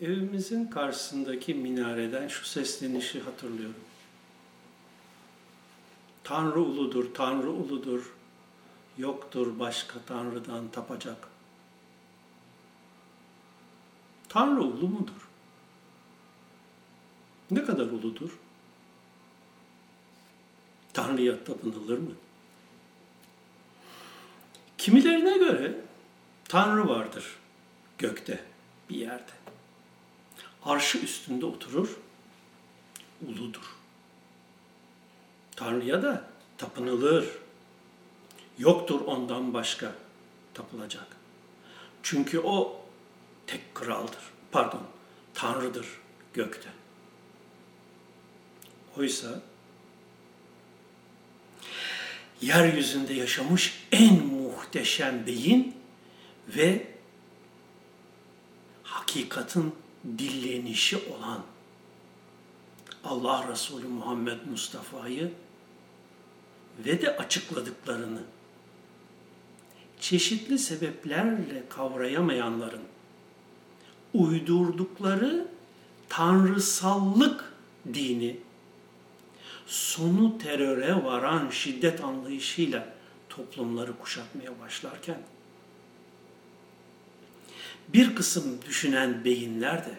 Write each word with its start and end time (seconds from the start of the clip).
Evimizin 0.00 0.66
karşısındaki 0.66 1.54
minareden 1.54 2.28
şu 2.28 2.44
seslenişi 2.44 3.20
hatırlıyorum. 3.20 3.84
Tanrı 6.24 6.60
uludur, 6.60 7.14
Tanrı 7.14 7.50
uludur. 7.50 8.12
Yoktur 8.98 9.58
başka 9.58 9.98
Tanrı'dan 10.06 10.68
tapacak. 10.68 11.28
Tanrı 14.28 14.60
ulu 14.62 14.88
mudur? 14.88 15.28
Ne 17.50 17.64
kadar 17.64 17.86
uludur? 17.86 18.38
Tanrı'ya 20.92 21.44
tapınılır 21.44 21.98
mı? 21.98 22.12
Kimilerine 24.78 25.38
göre 25.38 25.80
Tanrı 26.48 26.88
vardır 26.88 27.36
gökte 27.98 28.44
bir 28.90 28.96
yerde. 28.96 29.32
Arşı 30.66 30.98
üstünde 30.98 31.46
oturur, 31.46 31.96
uludur. 33.28 33.76
Tanrı'ya 35.56 36.02
da 36.02 36.28
tapınılır. 36.58 37.28
Yoktur 38.58 39.00
ondan 39.00 39.54
başka 39.54 39.92
tapılacak. 40.54 41.06
Çünkü 42.02 42.38
o 42.38 42.80
tek 43.46 43.74
kraldır. 43.74 44.18
Pardon, 44.52 44.82
Tanrı'dır 45.34 45.86
gökte. 46.34 46.68
Oysa 48.96 49.42
yeryüzünde 52.40 53.14
yaşamış 53.14 53.86
en 53.92 54.26
muhteşem 54.26 55.26
beyin 55.26 55.76
ve 56.48 56.86
hakikatin 58.82 59.74
dillenişi 60.18 60.96
olan 60.96 61.42
Allah 63.04 63.48
Resulü 63.52 63.88
Muhammed 63.88 64.38
Mustafa'yı 64.50 65.32
ve 66.84 67.02
de 67.02 67.16
açıkladıklarını 67.16 68.22
çeşitli 70.00 70.58
sebeplerle 70.58 71.62
kavrayamayanların 71.68 72.82
uydurdukları 74.14 75.48
tanrısallık 76.08 77.52
dini 77.94 78.36
sonu 79.66 80.38
teröre 80.38 81.04
varan 81.04 81.50
şiddet 81.50 82.04
anlayışıyla 82.04 82.94
toplumları 83.28 83.98
kuşatmaya 83.98 84.60
başlarken 84.60 85.18
bir 87.88 88.14
kısım 88.14 88.58
düşünen 88.66 89.24
beyinler 89.24 89.84
de 89.84 89.98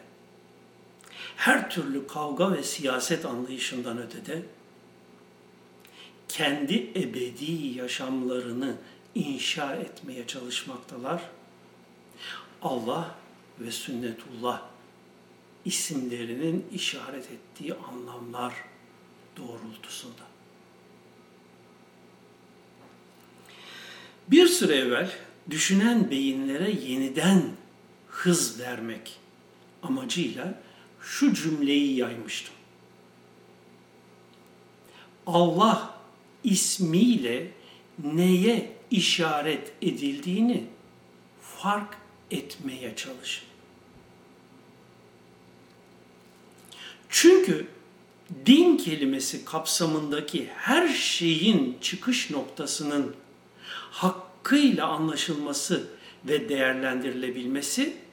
her 1.35 1.69
türlü 1.69 2.07
kavga 2.07 2.53
ve 2.53 2.63
siyaset 2.63 3.25
anlayışından 3.25 3.97
ötede 3.97 4.41
kendi 6.29 6.91
ebedi 6.95 7.51
yaşamlarını 7.77 8.75
inşa 9.15 9.75
etmeye 9.75 10.27
çalışmaktalar. 10.27 11.21
Allah 12.61 13.15
ve 13.59 13.71
sünnetullah 13.71 14.61
isimlerinin 15.65 16.65
işaret 16.73 17.25
ettiği 17.31 17.73
anlamlar 17.73 18.53
doğrultusunda. 19.37 20.23
Bir 24.27 24.47
süre 24.47 24.75
evvel 24.75 25.11
düşünen 25.49 26.11
beyinlere 26.11 26.71
yeniden 26.71 27.43
hız 28.17 28.59
vermek 28.59 29.19
amacıyla 29.83 30.61
şu 31.01 31.33
cümleyi 31.33 31.95
yaymıştım. 31.95 32.53
Allah 35.27 35.99
ismiyle 36.43 37.51
neye 38.03 38.71
işaret 38.91 39.71
edildiğini 39.81 40.63
fark 41.41 41.97
etmeye 42.31 42.95
çalışın. 42.95 43.47
Çünkü 47.09 47.67
din 48.45 48.77
kelimesi 48.77 49.45
kapsamındaki 49.45 50.49
her 50.55 50.87
şeyin 50.87 51.77
çıkış 51.81 52.31
noktasının 52.31 53.15
hakkıyla 53.91 54.87
anlaşılması 54.87 55.87
ve 56.25 56.49
değerlendirilebilmesi 56.49 58.06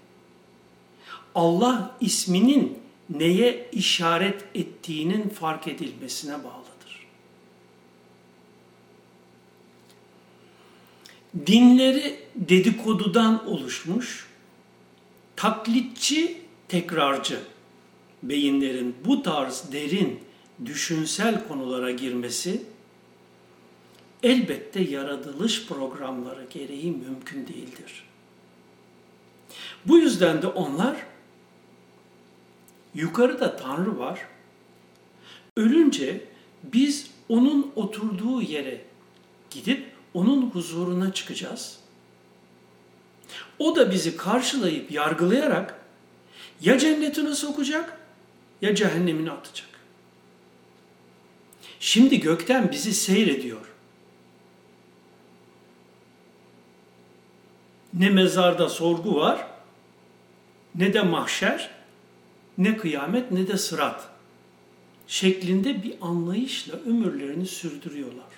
Allah 1.34 1.96
isminin 2.00 2.78
neye 3.10 3.70
işaret 3.72 4.44
ettiğinin 4.54 5.28
fark 5.28 5.68
edilmesine 5.68 6.44
bağlıdır. 6.44 7.06
Dinleri 11.46 12.20
dedikodudan 12.36 13.48
oluşmuş, 13.48 14.26
taklitçi, 15.36 16.40
tekrarcı 16.68 17.40
beyinlerin 18.22 18.96
bu 19.04 19.22
tarz 19.22 19.72
derin 19.72 20.20
düşünsel 20.66 21.48
konulara 21.48 21.90
girmesi 21.90 22.62
elbette 24.22 24.80
yaratılış 24.80 25.66
programları 25.66 26.46
gereği 26.50 26.90
mümkün 26.90 27.46
değildir. 27.46 28.04
Bu 29.86 29.98
yüzden 29.98 30.42
de 30.42 30.46
onlar 30.46 30.96
yukarıda 32.94 33.56
Tanrı 33.56 33.98
var. 33.98 34.20
Ölünce 35.56 36.24
biz 36.62 37.10
onun 37.28 37.72
oturduğu 37.76 38.42
yere 38.42 38.84
gidip 39.50 39.92
onun 40.14 40.50
huzuruna 40.50 41.12
çıkacağız. 41.12 41.78
O 43.58 43.76
da 43.76 43.90
bizi 43.90 44.16
karşılayıp 44.16 44.90
yargılayarak 44.90 45.80
ya 46.60 46.78
cennetine 46.78 47.34
sokacak 47.34 48.00
ya 48.62 48.74
cehennemine 48.74 49.30
atacak. 49.30 49.68
Şimdi 51.80 52.20
gökten 52.20 52.72
bizi 52.72 52.94
seyrediyor. 52.94 53.66
Ne 57.94 58.10
mezarda 58.10 58.68
sorgu 58.68 59.16
var, 59.16 59.46
ne 60.74 60.94
de 60.94 61.02
mahşer, 61.02 61.70
ne 62.58 62.76
kıyamet 62.76 63.30
ne 63.30 63.46
de 63.46 63.58
sırat 63.58 64.08
şeklinde 65.06 65.82
bir 65.82 65.94
anlayışla 66.00 66.76
ömürlerini 66.76 67.46
sürdürüyorlar. 67.46 68.34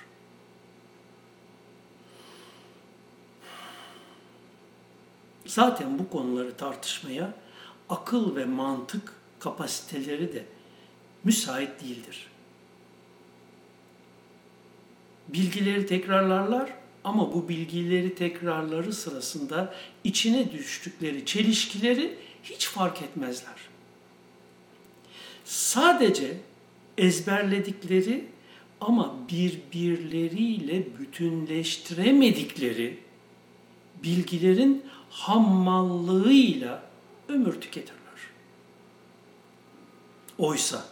Zaten 5.47 5.99
bu 5.99 6.11
konuları 6.11 6.57
tartışmaya 6.57 7.35
akıl 7.89 8.37
ve 8.37 8.45
mantık 8.45 9.13
kapasiteleri 9.39 10.35
de 10.35 10.45
müsait 11.25 11.83
değildir. 11.83 12.27
Bilgileri 15.29 15.87
tekrarlarlar 15.87 16.73
ama 17.05 17.35
bu 17.35 17.49
bilgileri 17.49 18.15
tekrarları 18.15 18.93
sırasında 18.93 19.75
içine 20.05 20.53
düştükleri 20.53 21.27
çelişkileri 21.27 22.19
hiç 22.43 22.69
fark 22.69 23.03
etmezler. 23.03 23.76
Sadece 25.47 26.37
ezberledikleri 26.99 28.29
ama 28.81 29.15
birbirleriyle 29.31 30.99
bütünleştiremedikleri 30.99 32.99
bilgilerin 34.03 34.85
hammallığıyla 35.11 36.83
ömür 37.29 37.61
tüketirler. 37.61 37.97
Oysa 40.39 40.85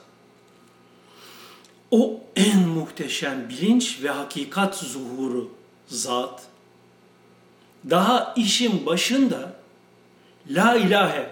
o 1.90 2.20
en 2.36 2.68
muhteşem 2.68 3.48
bilinç 3.48 4.02
ve 4.02 4.10
hakikat 4.10 4.76
zuhuru 4.76 5.54
zat 5.86 6.46
daha 7.90 8.34
işin 8.36 8.86
başında 8.86 9.56
la 10.50 10.76
ilahe 10.76 11.30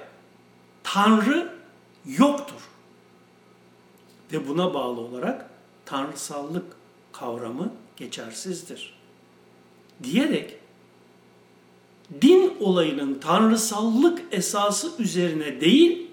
Tanrı 0.82 1.52
yoktur. 2.06 2.71
Ve 4.32 4.48
buna 4.48 4.74
bağlı 4.74 5.00
olarak 5.00 5.50
tanrısallık 5.84 6.64
kavramı 7.12 7.72
geçersizdir. 7.96 8.94
Diyerek 10.02 10.56
din 12.22 12.52
olayının 12.60 13.14
tanrısallık 13.14 14.22
esası 14.30 15.02
üzerine 15.02 15.60
değil, 15.60 16.06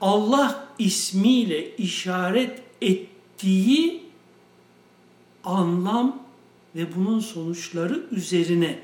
Allah 0.00 0.68
ismiyle 0.78 1.76
işaret 1.76 2.62
ettiği 2.80 4.02
anlam 5.44 6.22
ve 6.76 6.96
bunun 6.96 7.20
sonuçları 7.20 8.06
üzerine 8.10 8.78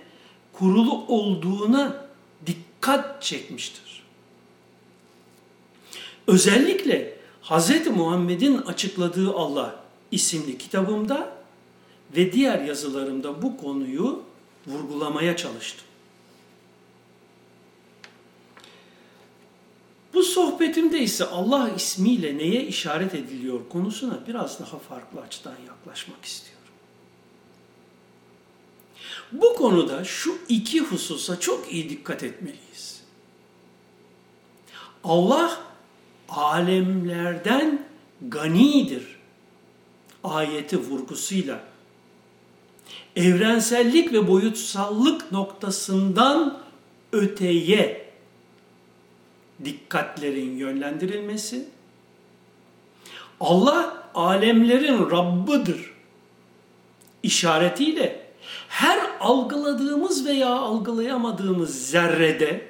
kurulu 0.52 1.06
olduğuna 1.06 2.06
dikkat 2.46 3.22
çekmiştir. 3.22 4.02
Özellikle 6.26 7.19
Hz. 7.42 7.86
Muhammed'in 7.86 8.58
açıkladığı 8.58 9.32
Allah 9.32 9.84
isimli 10.10 10.58
kitabımda 10.58 11.32
ve 12.16 12.32
diğer 12.32 12.60
yazılarımda 12.60 13.42
bu 13.42 13.56
konuyu 13.56 14.22
vurgulamaya 14.66 15.36
çalıştım. 15.36 15.86
Bu 20.14 20.22
sohbetimde 20.22 20.98
ise 21.00 21.24
Allah 21.24 21.70
ismiyle 21.76 22.38
neye 22.38 22.66
işaret 22.66 23.14
ediliyor 23.14 23.60
konusuna 23.68 24.18
biraz 24.26 24.60
daha 24.60 24.78
farklı 24.78 25.20
açıdan 25.20 25.56
yaklaşmak 25.66 26.24
istiyorum. 26.24 26.60
Bu 29.32 29.54
konuda 29.54 30.04
şu 30.04 30.38
iki 30.48 30.80
hususa 30.80 31.40
çok 31.40 31.72
iyi 31.72 31.88
dikkat 31.88 32.22
etmeliyiz. 32.22 33.00
Allah 35.04 35.69
alemlerden 36.30 37.86
ganidir. 38.28 39.20
Ayeti 40.24 40.78
vurgusuyla. 40.78 41.60
Evrensellik 43.16 44.12
ve 44.12 44.28
boyutsallık 44.28 45.32
noktasından 45.32 46.58
öteye 47.12 48.10
dikkatlerin 49.64 50.56
yönlendirilmesi. 50.56 51.68
Allah 53.40 54.10
alemlerin 54.14 55.10
Rabbıdır 55.10 55.94
işaretiyle 57.22 58.26
her 58.68 59.00
algıladığımız 59.20 60.26
veya 60.26 60.48
algılayamadığımız 60.48 61.88
zerrede 61.90 62.66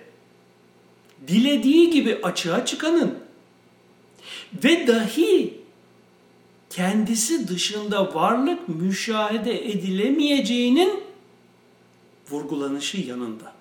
dilediği 1.28 1.90
gibi 1.90 2.20
açığa 2.22 2.66
çıkanın 2.66 3.18
ve 4.64 4.86
dahi 4.86 5.60
kendisi 6.70 7.48
dışında 7.48 8.14
varlık 8.14 8.68
müşahede 8.68 9.70
edilemeyeceğinin 9.70 11.04
vurgulanışı 12.30 13.00
yanında. 13.00 13.52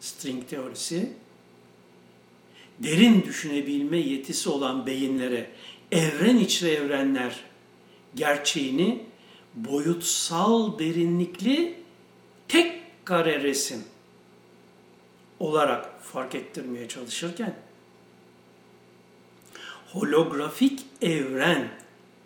String 0.00 0.48
teorisi 0.48 1.12
derin 2.78 3.22
düşünebilme 3.22 3.98
yetisi 3.98 4.48
olan 4.48 4.86
beyinlere 4.86 5.50
evren 5.92 6.36
içre 6.36 6.70
evrenler 6.70 7.40
gerçeğini 8.14 9.04
boyutsal 9.54 10.78
derinlikli 10.78 11.74
tek 12.48 12.80
kare 13.04 13.42
resim 13.42 13.84
olarak 15.38 16.02
fark 16.02 16.34
ettirmeye 16.34 16.88
çalışırken 16.88 17.56
holografik 19.92 20.80
evren 21.02 21.68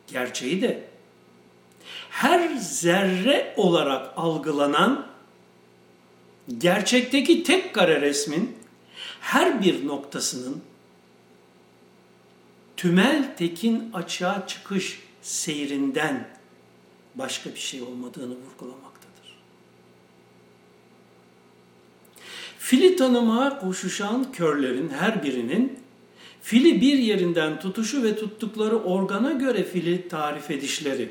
gerçeği 0.06 0.62
de 0.62 0.84
her 2.11 2.56
zerre 2.56 3.55
olarak 3.56 4.12
algılanan 4.16 5.06
gerçekteki 6.58 7.43
tek 7.43 7.75
kare 7.75 8.00
resmin 8.00 8.56
her 9.20 9.62
bir 9.62 9.87
noktasının 9.87 10.62
tümel 12.76 13.37
tekin 13.37 13.90
açığa 13.93 14.46
çıkış 14.46 15.02
seyrinden 15.22 16.28
başka 17.14 17.50
bir 17.50 17.60
şey 17.60 17.82
olmadığını 17.82 18.34
vurgulamaktadır. 18.34 19.38
Fili 22.58 22.96
tanımaya 22.96 23.58
koşuşan 23.58 24.32
körlerin 24.32 24.88
her 24.88 25.22
birinin 25.22 25.83
fili 26.44 26.81
bir 26.81 26.99
yerinden 26.99 27.61
tutuşu 27.61 28.02
ve 28.02 28.17
tuttukları 28.17 28.79
organa 28.79 29.32
göre 29.32 29.64
fili 29.64 30.08
tarif 30.08 30.50
edişleri. 30.50 31.11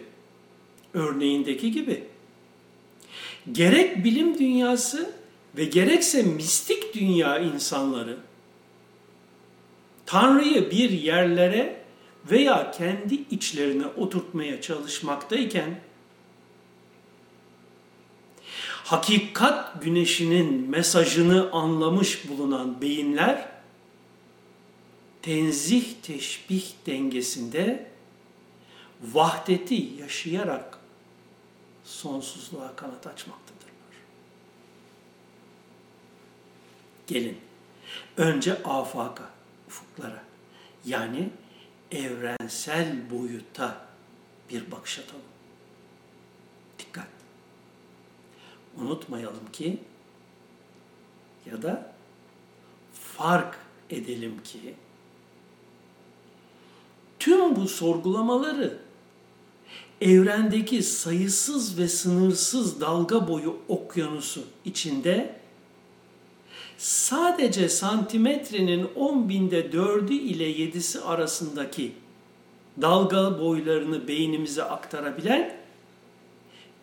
Örneğindeki 0.93 1.71
gibi. 1.71 2.03
Gerek 3.51 4.03
bilim 4.03 4.39
dünyası 4.39 5.13
ve 5.57 5.65
gerekse 5.65 6.23
mistik 6.23 6.93
dünya 6.93 7.39
insanları 7.39 8.17
Tanrı'yı 10.05 10.71
bir 10.71 10.89
yerlere 10.89 11.83
veya 12.31 12.71
kendi 12.71 13.15
içlerine 13.31 13.85
oturtmaya 13.85 14.61
çalışmaktayken 14.61 15.79
hakikat 18.83 19.83
güneşinin 19.83 20.69
mesajını 20.69 21.51
anlamış 21.51 22.29
bulunan 22.29 22.81
beyinler 22.81 23.52
tenzih 25.23 25.93
teşbih 26.01 26.73
dengesinde 26.85 27.89
vahdeti 29.01 29.75
yaşayarak 29.99 30.79
sonsuzluğa 31.83 32.75
kanat 32.75 33.07
açmaktadırlar. 33.07 33.73
Gelin 37.07 37.37
önce 38.17 38.63
afaka, 38.63 39.29
ufuklara 39.67 40.23
yani 40.85 41.29
evrensel 41.91 43.11
boyuta 43.11 43.87
bir 44.49 44.71
bakış 44.71 44.99
atalım. 44.99 45.21
Dikkat. 46.79 47.07
Unutmayalım 48.77 49.51
ki 49.51 49.79
ya 51.45 51.61
da 51.61 51.93
fark 52.93 53.57
edelim 53.89 54.43
ki 54.43 54.75
tüm 57.23 57.55
bu 57.55 57.67
sorgulamaları 57.67 58.77
evrendeki 60.01 60.83
sayısız 60.83 61.79
ve 61.79 61.87
sınırsız 61.87 62.81
dalga 62.81 63.27
boyu 63.27 63.57
okyanusu 63.67 64.43
içinde 64.65 65.35
sadece 66.77 67.69
santimetrenin 67.69 68.89
10 68.95 69.29
binde 69.29 69.65
4'ü 69.65 70.13
ile 70.13 70.51
7'si 70.51 71.01
arasındaki 71.01 71.91
dalga 72.81 73.39
boylarını 73.39 74.07
beynimize 74.07 74.63
aktarabilen 74.63 75.55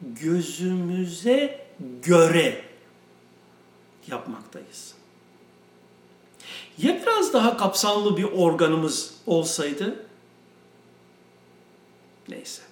gözümüze 0.00 1.66
göre 2.02 2.64
yapmaktayız. 4.08 4.94
Ya 6.78 7.02
biraz 7.02 7.32
daha 7.32 7.56
kapsamlı 7.56 8.16
bir 8.16 8.24
organımız 8.24 9.14
olsaydı? 9.26 10.09
Neyse. 12.30 12.62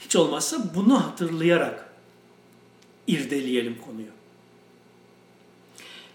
Hiç 0.00 0.16
olmazsa 0.16 0.74
bunu 0.74 1.04
hatırlayarak 1.04 1.92
irdeleyelim 3.06 3.78
konuyu. 3.86 4.06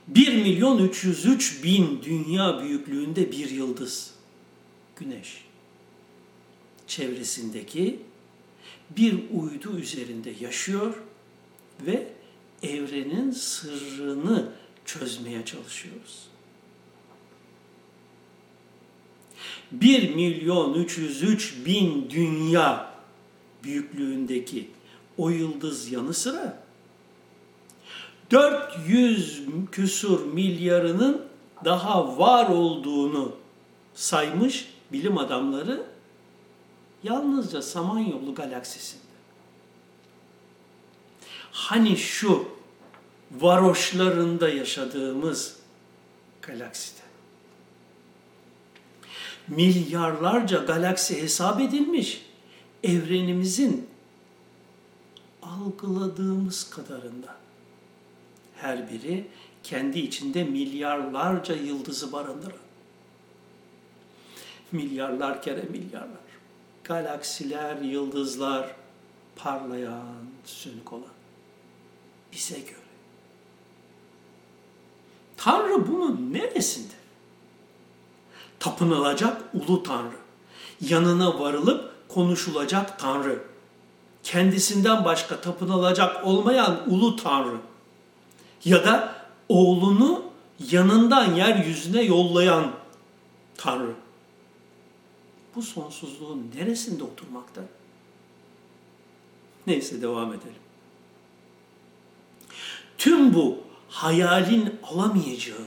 1 0.08 0.34
milyon 0.36 0.88
303 0.88 1.64
bin 1.64 2.02
dünya 2.04 2.62
büyüklüğünde 2.62 3.32
bir 3.32 3.50
yıldız. 3.50 4.14
Güneş. 4.96 5.46
Çevresindeki 6.88 8.00
bir 8.98 9.20
uydu 9.34 9.78
üzerinde 9.78 10.34
yaşıyor 10.40 10.94
ve 11.82 12.08
evrenin 12.64 13.32
sırrını 13.32 14.52
çözmeye 14.86 15.46
çalışıyoruz. 15.46 16.28
1 19.72 20.16
milyon 20.16 20.74
303 20.74 21.66
bin 21.66 22.10
dünya 22.10 22.92
büyüklüğündeki 23.64 24.70
o 25.18 25.30
yıldız 25.30 25.92
yanı 25.92 26.14
sıra 26.14 26.64
400 28.32 29.42
küsur 29.72 30.26
milyarının 30.26 31.22
daha 31.66 32.18
var 32.18 32.50
olduğunu 32.50 33.36
saymış 33.94 34.68
bilim 34.92 35.18
adamları 35.18 35.86
yalnızca 37.04 37.62
Samanyolu 37.62 38.36
galaksisinde. 38.36 39.02
Hani 41.52 41.98
şu 41.98 42.48
varoşlarında 43.32 44.50
yaşadığımız 44.50 45.58
galakside. 46.42 47.05
Milyarlarca 49.48 50.58
galaksi 50.58 51.22
hesap 51.22 51.62
edilmiş 51.62 52.26
evrenimizin 52.84 53.88
algıladığımız 55.42 56.70
kadarında 56.70 57.36
her 58.56 58.92
biri 58.92 59.28
kendi 59.64 60.00
içinde 60.00 60.44
milyarlarca 60.44 61.56
yıldızı 61.56 62.12
barındıran. 62.12 62.58
Milyarlar 64.72 65.42
kere 65.42 65.62
milyarlar. 65.62 66.26
Galaksiler, 66.84 67.82
yıldızlar, 67.82 68.76
parlayan, 69.36 70.26
sönük 70.46 70.94
olan. 70.94 71.16
Bize 72.32 72.60
göre. 72.60 72.76
Tanrı 75.38 75.88
bunun 75.88 76.34
neresinde? 76.34 76.95
Tapınılacak 78.60 79.42
ulu 79.54 79.84
Tanrı. 79.84 80.16
Yanına 80.82 81.40
varılıp 81.40 81.92
konuşulacak 82.08 83.00
Tanrı. 83.00 83.44
Kendisinden 84.24 85.06
başka 85.06 85.42
tapınılacak 85.42 86.26
olmayan 86.26 86.90
ulu 86.90 87.16
Tanrı. 87.16 87.58
Ya 88.66 88.86
da 88.86 89.16
oğlunu 89.50 90.24
yanından 90.72 91.36
yeryüzüne 91.36 92.02
yollayan 92.02 92.72
Tanrı. 93.58 93.94
Bu 95.56 95.62
sonsuzluğun 95.62 96.52
neresinde 96.56 97.04
oturmakta? 97.04 97.62
Neyse 99.68 100.02
devam 100.02 100.34
edelim. 100.34 100.66
Tüm 102.98 103.34
bu 103.34 103.58
hayalin 103.90 104.80
alamayacağı, 104.84 105.66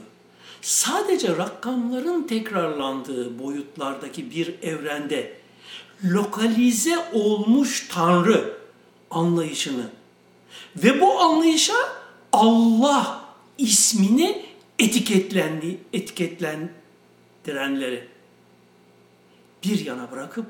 sadece 0.61 1.37
rakamların 1.37 2.27
tekrarlandığı 2.27 3.39
boyutlardaki 3.39 4.31
bir 4.31 4.61
evrende 4.61 5.39
lokalize 6.03 6.97
olmuş 7.13 7.87
Tanrı 7.91 8.57
anlayışını 9.11 9.89
ve 10.75 11.01
bu 11.01 11.19
anlayışa 11.19 11.73
Allah 12.33 13.25
ismini 13.57 14.45
etiketlendi, 14.79 15.77
etiketlendirenleri 15.93 18.07
bir 19.63 19.85
yana 19.85 20.11
bırakıp 20.11 20.45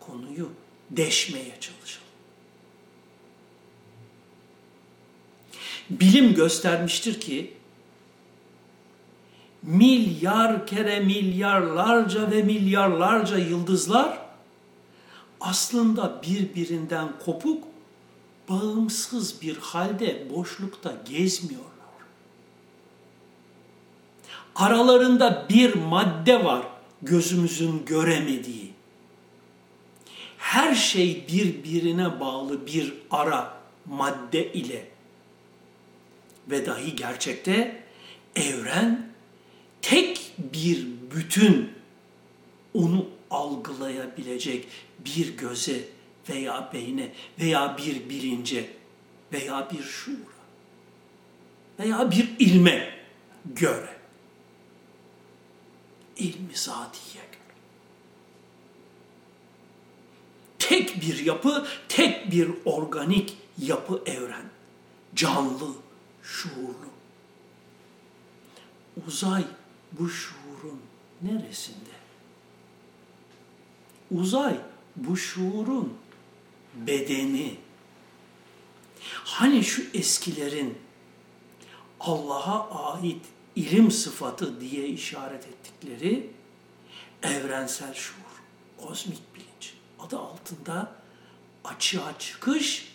konuyu 0.00 0.50
deşmeye 0.90 1.54
çalışalım. 1.60 2.08
Bilim 5.90 6.34
göstermiştir 6.34 7.20
ki 7.20 7.57
milyar 9.68 10.66
kere 10.66 11.00
milyarlarca 11.00 12.30
ve 12.30 12.42
milyarlarca 12.42 13.38
yıldızlar 13.38 14.18
aslında 15.40 16.22
birbirinden 16.22 17.08
kopuk, 17.24 17.64
bağımsız 18.48 19.42
bir 19.42 19.56
halde 19.56 20.26
boşlukta 20.34 20.92
gezmiyorlar. 21.08 21.72
Aralarında 24.54 25.46
bir 25.50 25.74
madde 25.74 26.44
var 26.44 26.62
gözümüzün 27.02 27.84
göremediği. 27.86 28.72
Her 30.38 30.74
şey 30.74 31.26
birbirine 31.32 32.20
bağlı 32.20 32.66
bir 32.66 32.94
ara 33.10 33.58
madde 33.86 34.52
ile 34.52 34.88
ve 36.50 36.66
dahi 36.66 36.96
gerçekte 36.96 37.82
evren 38.36 39.08
tek 39.82 40.32
bir 40.38 40.86
bütün 41.14 41.72
onu 42.74 43.06
algılayabilecek 43.30 44.68
bir 44.98 45.36
göze 45.36 45.84
veya 46.28 46.70
beyne 46.72 47.12
veya 47.40 47.76
bir 47.78 48.08
bilince 48.08 48.70
veya 49.32 49.70
bir 49.72 49.82
şuura 49.82 50.38
veya 51.78 52.10
bir 52.10 52.28
ilme 52.38 52.98
göre 53.44 53.98
ilmi 56.18 56.54
zatiye 56.54 57.24
göre. 57.24 57.38
Tek 60.58 61.02
bir 61.02 61.24
yapı, 61.24 61.66
tek 61.88 62.32
bir 62.32 62.50
organik 62.64 63.36
yapı 63.58 64.02
evren. 64.06 64.50
Canlı, 65.14 65.72
şuurlu. 66.22 66.88
Uzay 69.06 69.44
bu 69.92 70.08
şuurun 70.08 70.80
neresinde? 71.22 71.90
Uzay 74.10 74.60
bu 74.96 75.16
şuurun 75.16 75.94
bedeni. 76.74 77.56
Hani 79.24 79.64
şu 79.64 79.82
eskilerin 79.94 80.78
Allah'a 82.00 82.92
ait 82.92 83.26
ilim 83.56 83.90
sıfatı 83.90 84.60
diye 84.60 84.88
işaret 84.88 85.46
ettikleri 85.46 86.30
evrensel 87.22 87.94
şuur, 87.94 88.42
kozmik 88.86 89.34
bilinç 89.34 89.74
adı 89.98 90.18
altında 90.18 90.92
açığa 91.64 92.18
çıkış 92.18 92.94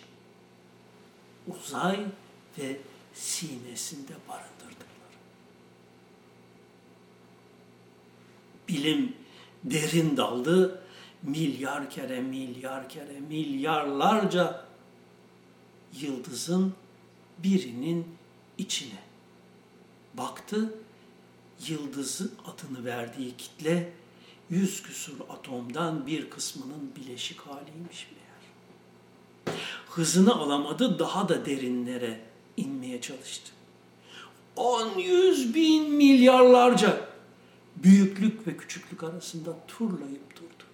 uzay 1.48 2.00
ve 2.58 2.80
sinesinde 3.14 4.12
barındırdıkları. 4.28 4.53
Bilim 8.74 9.12
derin 9.64 10.16
daldı, 10.16 10.82
milyar 11.22 11.90
kere 11.90 12.20
milyar 12.20 12.88
kere 12.88 13.20
milyarlarca 13.28 14.64
yıldızın 16.00 16.74
birinin 17.38 18.06
içine 18.58 18.98
baktı, 20.14 20.74
yıldızı 21.68 22.30
adını 22.46 22.84
verdiği 22.84 23.36
kitle 23.36 23.92
yüz 24.50 24.82
küsur 24.82 25.20
atomdan 25.30 26.06
bir 26.06 26.30
kısmının 26.30 26.92
bileşik 26.96 27.40
haliymiş 27.40 28.08
meğer. 28.12 29.58
Hızını 29.88 30.34
alamadı, 30.34 30.98
daha 30.98 31.28
da 31.28 31.46
derinlere 31.46 32.20
inmeye 32.56 33.00
çalıştı. 33.00 33.52
On 34.56 34.98
yüz 34.98 35.54
bin 35.54 35.90
milyarlarca 35.90 37.13
büyüklük 37.76 38.46
ve 38.46 38.56
küçüklük 38.56 39.02
arasında 39.02 39.56
turlayıp 39.68 40.36
durdu. 40.36 40.64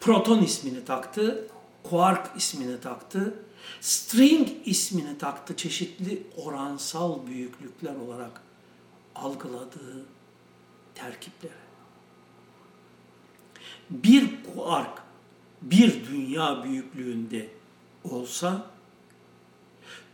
Proton 0.00 0.42
ismini 0.42 0.84
taktı, 0.84 1.48
kuark 1.82 2.36
ismini 2.36 2.80
taktı, 2.80 3.34
string 3.80 4.48
ismini 4.64 5.18
taktı 5.18 5.56
çeşitli 5.56 6.22
oransal 6.36 7.26
büyüklükler 7.26 7.94
olarak 7.96 8.42
algıladığı 9.14 10.06
terkiplere. 10.94 11.52
Bir 13.90 14.30
kuark 14.54 15.02
bir 15.62 16.06
dünya 16.06 16.64
büyüklüğünde 16.64 17.48
olsa 18.04 18.70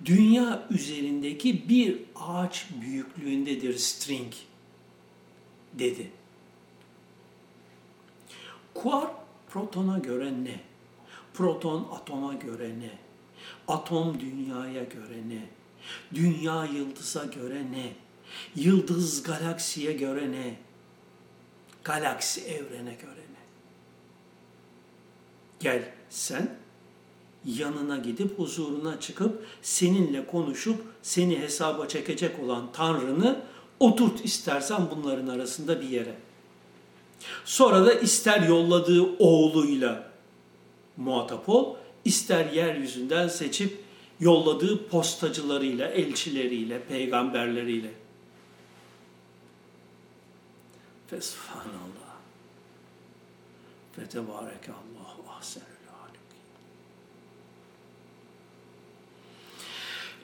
dünya 0.04 0.66
üzerindeki 0.70 1.68
bir 1.68 1.98
ağaç 2.16 2.66
büyüklüğündedir 2.80 3.78
string 3.78 4.32
dedi. 5.78 6.10
Kuark 8.74 9.10
protona 9.50 9.98
göre 9.98 10.44
ne? 10.44 10.60
Proton 11.34 11.88
atoma 11.92 12.34
göre 12.34 12.68
ne? 12.68 12.90
Atom 13.68 14.20
dünyaya 14.20 14.84
göre 14.84 15.28
ne? 15.28 15.46
Dünya 16.14 16.64
yıldıza 16.64 17.24
göre 17.24 17.62
ne? 17.72 17.92
Yıldız 18.56 19.22
galaksiye 19.22 19.92
göre 19.92 20.32
ne? 20.32 20.56
Galaksi 21.84 22.40
evrene 22.40 22.94
göre 22.94 23.20
ne? 23.20 23.44
Gel 25.60 25.92
sen 26.10 26.56
yanına 27.44 27.96
gidip 27.98 28.38
huzuruna 28.38 29.00
çıkıp 29.00 29.46
seninle 29.62 30.26
konuşup 30.26 30.84
seni 31.02 31.38
hesaba 31.38 31.88
çekecek 31.88 32.40
olan 32.40 32.72
Tanrı'nı 32.72 33.42
oturt 33.80 34.24
istersen 34.24 34.82
bunların 34.90 35.26
arasında 35.26 35.80
bir 35.80 35.88
yere. 35.88 36.14
Sonra 37.44 37.86
da 37.86 37.94
ister 37.94 38.40
yolladığı 38.40 39.02
oğluyla 39.18 40.10
muhatap 40.96 41.48
ol, 41.48 41.76
ister 42.04 42.52
yeryüzünden 42.52 43.28
seçip 43.28 43.84
yolladığı 44.20 44.88
postacılarıyla, 44.88 45.88
elçileriyle, 45.88 46.82
peygamberleriyle. 46.82 47.90
Fesubhanallah. 51.06 52.14
Ve 53.98 54.06
tebareke 54.06 54.72
Allahu 54.72 55.30
ahsenül 55.38 55.74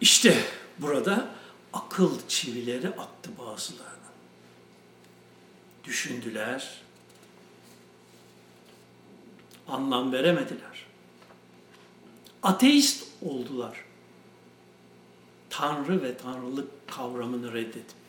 İşte 0.01 0.45
burada 0.79 1.29
akıl 1.73 2.29
çivileri 2.29 2.89
attı 2.89 3.31
bazılarının. 3.39 3.91
Düşündüler, 5.85 6.83
anlam 9.69 10.13
veremediler. 10.13 10.87
Ateist 12.43 13.07
oldular. 13.23 13.85
Tanrı 15.51 16.03
ve 16.03 16.17
tanrılık 16.17 16.89
kavramını 16.89 17.53
reddedip. 17.53 18.01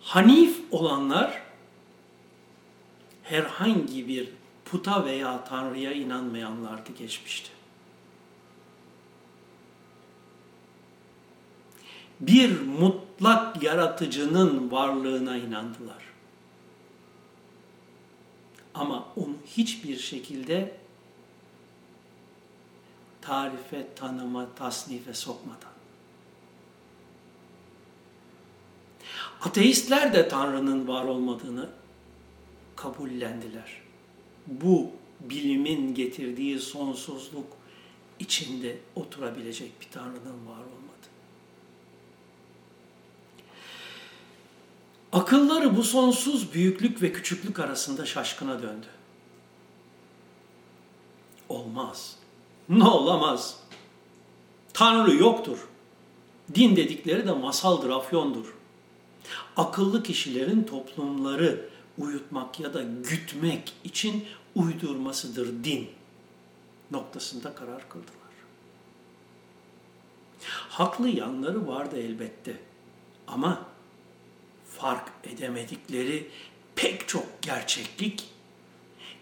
Hanif 0.00 0.60
olanlar 0.70 1.42
herhangi 3.22 4.08
bir 4.08 4.39
puta 4.70 5.04
veya 5.04 5.44
Tanrı'ya 5.44 5.92
inanmayanlardı 5.92 6.92
geçmişti. 6.98 7.50
Bir 12.20 12.60
mutlak 12.60 13.62
yaratıcının 13.62 14.70
varlığına 14.70 15.36
inandılar. 15.36 16.02
Ama 18.74 19.08
onu 19.16 19.34
hiçbir 19.46 19.98
şekilde 19.98 20.76
tarife, 23.20 23.94
tanıma, 23.96 24.46
tasnife 24.56 25.14
sokmadan. 25.14 25.70
Ateistler 29.40 30.12
de 30.12 30.28
Tanrı'nın 30.28 30.88
var 30.88 31.04
olmadığını 31.04 31.68
kabullendiler. 32.76 33.89
Bu 34.46 34.90
bilimin 35.20 35.94
getirdiği 35.94 36.58
sonsuzluk 36.58 37.46
içinde 38.18 38.78
oturabilecek 38.96 39.80
bir 39.80 39.88
Tanrı'nın 39.90 40.46
var 40.46 40.58
olmadı. 40.58 41.06
Akılları 45.12 45.76
bu 45.76 45.82
sonsuz 45.82 46.54
büyüklük 46.54 47.02
ve 47.02 47.12
küçüklük 47.12 47.58
arasında 47.58 48.06
şaşkına 48.06 48.62
döndü. 48.62 48.86
Olmaz. 51.48 52.16
Ne 52.68 52.84
olamaz? 52.84 53.60
Tanrı 54.72 55.14
yoktur. 55.14 55.68
Din 56.54 56.76
dedikleri 56.76 57.26
de 57.26 57.32
masaldır, 57.32 57.90
afyondur. 57.90 58.54
Akıllı 59.56 60.02
kişilerin 60.02 60.64
toplumları 60.64 61.68
uyutmak 62.00 62.60
ya 62.60 62.74
da 62.74 62.82
gütmek 62.82 63.72
için 63.84 64.24
uydurmasıdır 64.54 65.64
din 65.64 65.90
noktasında 66.90 67.54
karar 67.54 67.88
kıldılar. 67.88 68.20
Haklı 70.48 71.08
yanları 71.08 71.66
vardı 71.66 71.96
elbette 71.98 72.56
ama 73.26 73.66
fark 74.78 75.08
edemedikleri 75.24 76.30
pek 76.76 77.08
çok 77.08 77.42
gerçeklik, 77.42 78.24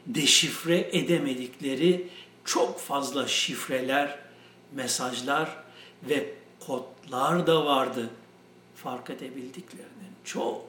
deşifre 0.06 0.88
edemedikleri 0.92 2.08
çok 2.44 2.80
fazla 2.80 3.28
şifreler, 3.28 4.18
mesajlar 4.72 5.64
ve 6.02 6.34
kodlar 6.66 7.46
da 7.46 7.64
vardı 7.64 8.10
fark 8.76 9.10
edebildiklerinin 9.10 10.12
çok 10.24 10.64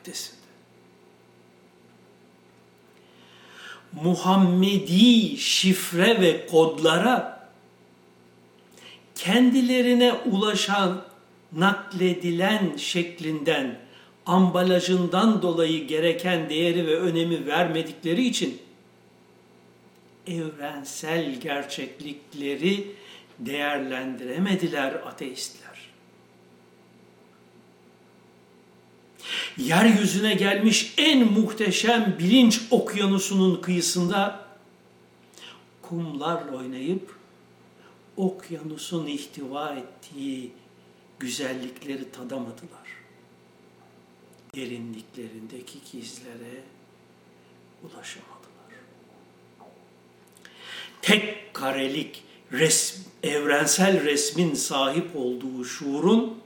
ötesinde. 0.00 0.41
Muhammedi 3.92 5.36
şifre 5.36 6.20
ve 6.20 6.46
kodlara 6.46 7.48
kendilerine 9.14 10.12
ulaşan 10.12 11.02
nakledilen 11.52 12.76
şeklinden, 12.76 13.78
ambalajından 14.26 15.42
dolayı 15.42 15.86
gereken 15.86 16.50
değeri 16.50 16.86
ve 16.86 16.96
önemi 16.96 17.46
vermedikleri 17.46 18.26
için 18.26 18.58
evrensel 20.26 21.40
gerçeklikleri 21.40 22.94
değerlendiremediler 23.38 24.92
ateistler. 24.92 25.71
Yeryüzüne 29.58 30.34
gelmiş 30.34 30.94
en 30.98 31.32
muhteşem 31.32 32.16
bilinç 32.18 32.60
okyanusunun 32.70 33.60
kıyısında 33.60 34.46
kumlarla 35.82 36.56
oynayıp 36.56 37.16
okyanusun 38.16 39.06
ihtiva 39.06 39.74
ettiği 39.74 40.52
güzellikleri 41.18 42.10
tadamadılar. 42.10 43.02
Derinliklerindeki 44.54 45.78
gizlere 45.92 46.62
ulaşamadılar 47.82 48.42
tek 51.02 51.54
karelik 51.54 52.24
resm, 52.52 53.00
evrensel 53.22 54.04
resmin 54.04 54.54
sahip 54.54 55.16
olduğu 55.16 55.64
şuurun 55.64 56.38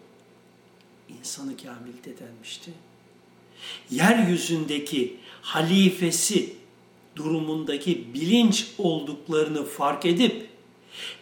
insanı 1.08 1.56
kamilde 1.56 2.18
denmişti. 2.18 2.72
Yeryüzündeki 3.90 5.16
halifesi 5.42 6.54
durumundaki 7.16 8.14
bilinç 8.14 8.66
olduklarını 8.78 9.64
fark 9.64 10.06
edip 10.06 10.48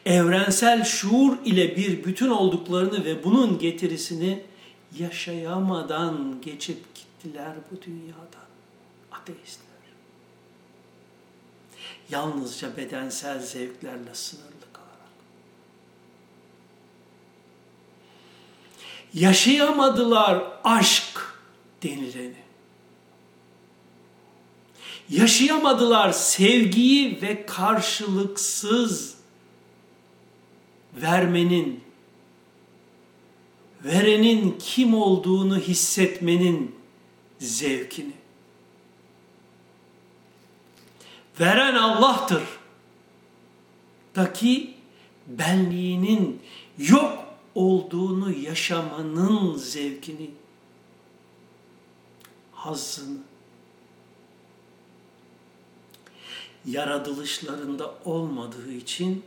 evrensel 0.07 0.85
şuur 0.85 1.37
ile 1.45 1.77
bir 1.77 2.05
bütün 2.05 2.29
olduklarını 2.29 3.05
ve 3.05 3.25
bunun 3.25 3.59
getirisini 3.59 4.43
yaşayamadan 4.99 6.41
geçip 6.45 6.95
gittiler 6.95 7.53
bu 7.71 7.83
dünyadan. 7.83 8.45
Ateistler 9.13 9.75
yalnızca 12.11 12.77
bedensel 12.77 13.39
zevklerle 13.39 14.15
sınırlı 14.15 14.73
kalarak. 14.73 14.95
Yaşayamadılar 19.15 20.43
aşk 20.65 21.24
denileni. 21.85 22.45
Yaşayamadılar 25.11 26.13
sevgiyi 26.13 27.23
ve 27.23 27.47
karşılıksız 27.47 29.15
vermenin, 30.95 31.81
verenin 33.85 34.59
kim 34.59 34.95
olduğunu 34.95 35.59
hissetmenin 35.59 36.75
zevkini. 37.39 38.25
veren 41.41 41.75
Allah'tır. 41.75 42.43
Daki 44.17 44.75
benliğinin 45.27 46.41
yok 46.79 47.25
olduğunu 47.55 48.33
yaşamanın 48.33 49.57
zevkini, 49.57 50.31
hazzını, 52.65 53.19
yaratılışlarında 56.67 57.95
olmadığı 58.05 58.73
için 58.73 59.25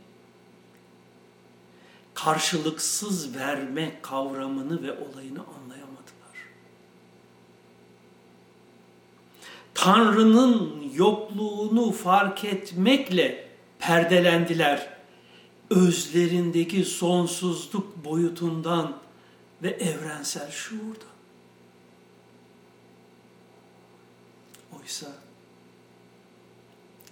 karşılıksız 2.14 3.36
verme 3.36 3.98
kavramını 4.02 4.82
ve 4.82 4.92
olayını 4.92 5.40
anlayamadılar. 5.40 6.38
Tanrı'nın 9.74 10.82
yokluğunu 10.94 11.92
fark 11.92 12.44
etmekle 12.44 13.48
perdelendiler. 13.78 14.98
Özlerindeki 15.70 16.84
sonsuzluk 16.84 18.04
boyutundan 18.04 18.96
ve 19.62 19.70
evrensel 19.70 20.50
şuurdan. 20.50 21.17
Oysa 24.88 25.06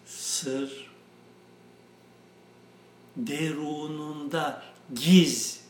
sır 0.06 0.90
derununda 3.16 4.62
gizliydi 4.94 5.60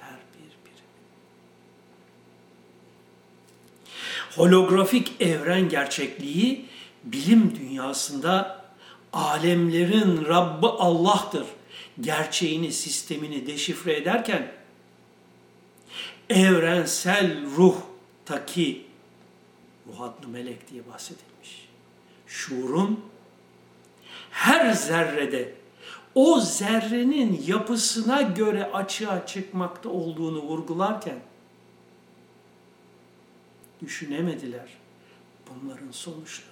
her 0.00 0.18
holografik 4.36 5.20
evren 5.20 5.68
gerçekliği 5.68 6.64
bilim 7.04 7.56
dünyasında 7.60 8.64
alemlerin 9.12 10.24
Rabbi 10.24 10.66
Allah'tır. 10.66 11.46
Gerçeğini, 12.00 12.72
sistemini 12.72 13.46
deşifre 13.46 13.96
ederken 13.96 14.52
evrensel 16.30 17.46
ruhtaki 17.56 18.87
ruh 19.88 20.00
adlı 20.00 20.28
melek 20.28 20.70
diye 20.70 20.86
bahsedilmiş. 20.86 21.68
Şuurun 22.26 23.00
her 24.30 24.72
zerrede 24.72 25.54
o 26.14 26.40
zerrenin 26.40 27.42
yapısına 27.46 28.22
göre 28.22 28.64
açığa 28.64 29.26
çıkmakta 29.26 29.88
olduğunu 29.88 30.42
vurgularken 30.42 31.18
düşünemediler 33.80 34.68
bunların 35.50 35.90
sonuçları. 35.90 36.48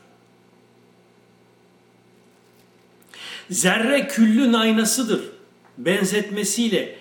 Zerre 3.51 4.07
küllün 4.09 4.53
aynasıdır 4.53 5.33
benzetmesiyle 5.79 6.99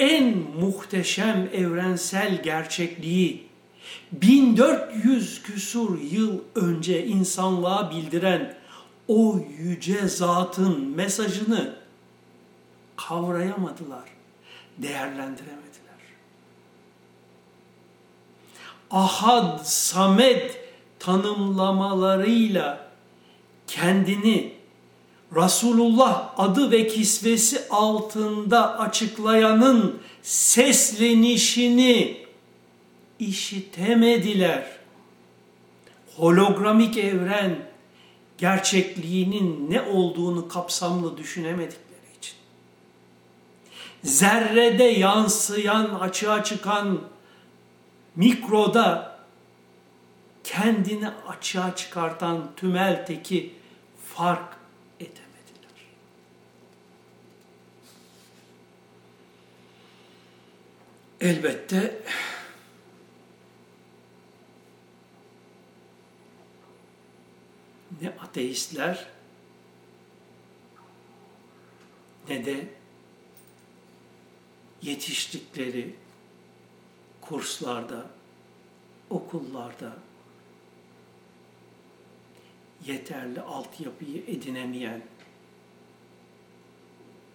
en 0.00 0.36
muhteşem 0.36 1.48
evrensel 1.52 2.42
gerçekliği 2.42 3.47
1400 4.12 5.42
küsur 5.42 6.00
yıl 6.00 6.38
önce 6.54 7.06
insanlığa 7.06 7.90
bildiren 7.90 8.58
o 9.08 9.38
yüce 9.58 10.08
zatın 10.08 10.80
mesajını 10.80 11.74
kavrayamadılar, 12.96 14.04
değerlendiremediler. 14.78 15.58
Ahad, 18.90 19.64
Samed 19.64 20.50
tanımlamalarıyla 20.98 22.88
kendini 23.66 24.58
Resulullah 25.36 26.32
adı 26.36 26.70
ve 26.70 26.86
kisvesi 26.86 27.68
altında 27.70 28.78
açıklayanın 28.78 30.00
seslenişini 30.22 32.16
işitemediler. 33.18 34.78
Hologramik 36.16 36.96
evren 36.96 37.58
gerçekliğinin 38.38 39.70
ne 39.70 39.82
olduğunu 39.82 40.48
kapsamlı 40.48 41.16
düşünemedikleri 41.16 42.16
için. 42.18 42.36
Zerrede 44.04 44.84
yansıyan, 44.84 45.84
açığa 45.84 46.44
çıkan 46.44 47.00
mikroda 48.16 49.18
kendini 50.44 51.08
açığa 51.08 51.76
çıkartan 51.76 52.50
tümel 52.56 53.06
teki 53.06 53.54
fark 54.14 54.56
edemediler. 55.00 55.28
Elbette 61.20 62.02
ne 68.02 68.10
ateistler 68.10 69.06
ne 72.28 72.44
de 72.44 72.68
yetiştikleri 74.82 75.94
kurslarda, 77.20 78.10
okullarda 79.10 79.96
yeterli 82.86 83.40
altyapıyı 83.40 84.22
edinemeyen 84.26 85.02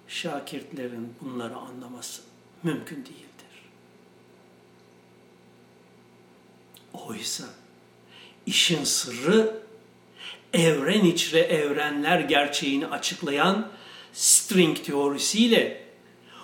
şakirtlerin 0.08 1.16
bunları 1.22 1.56
anlaması 1.56 2.22
mümkün 2.64 2.96
değildir. 2.96 3.70
Oysa 6.94 7.46
işin 8.46 8.84
sırrı 8.84 9.63
evren 10.54 11.06
içre 11.06 11.40
evrenler 11.40 12.20
gerçeğini 12.20 12.88
açıklayan 12.88 13.72
string 14.14 14.84
teorisiyle 14.84 15.84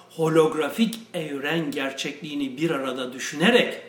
holografik 0.10 1.00
evren 1.13 1.72
gerçekliğini 1.72 2.58
bir 2.58 2.69
arada 2.69 3.13
düşünerek 3.13 3.82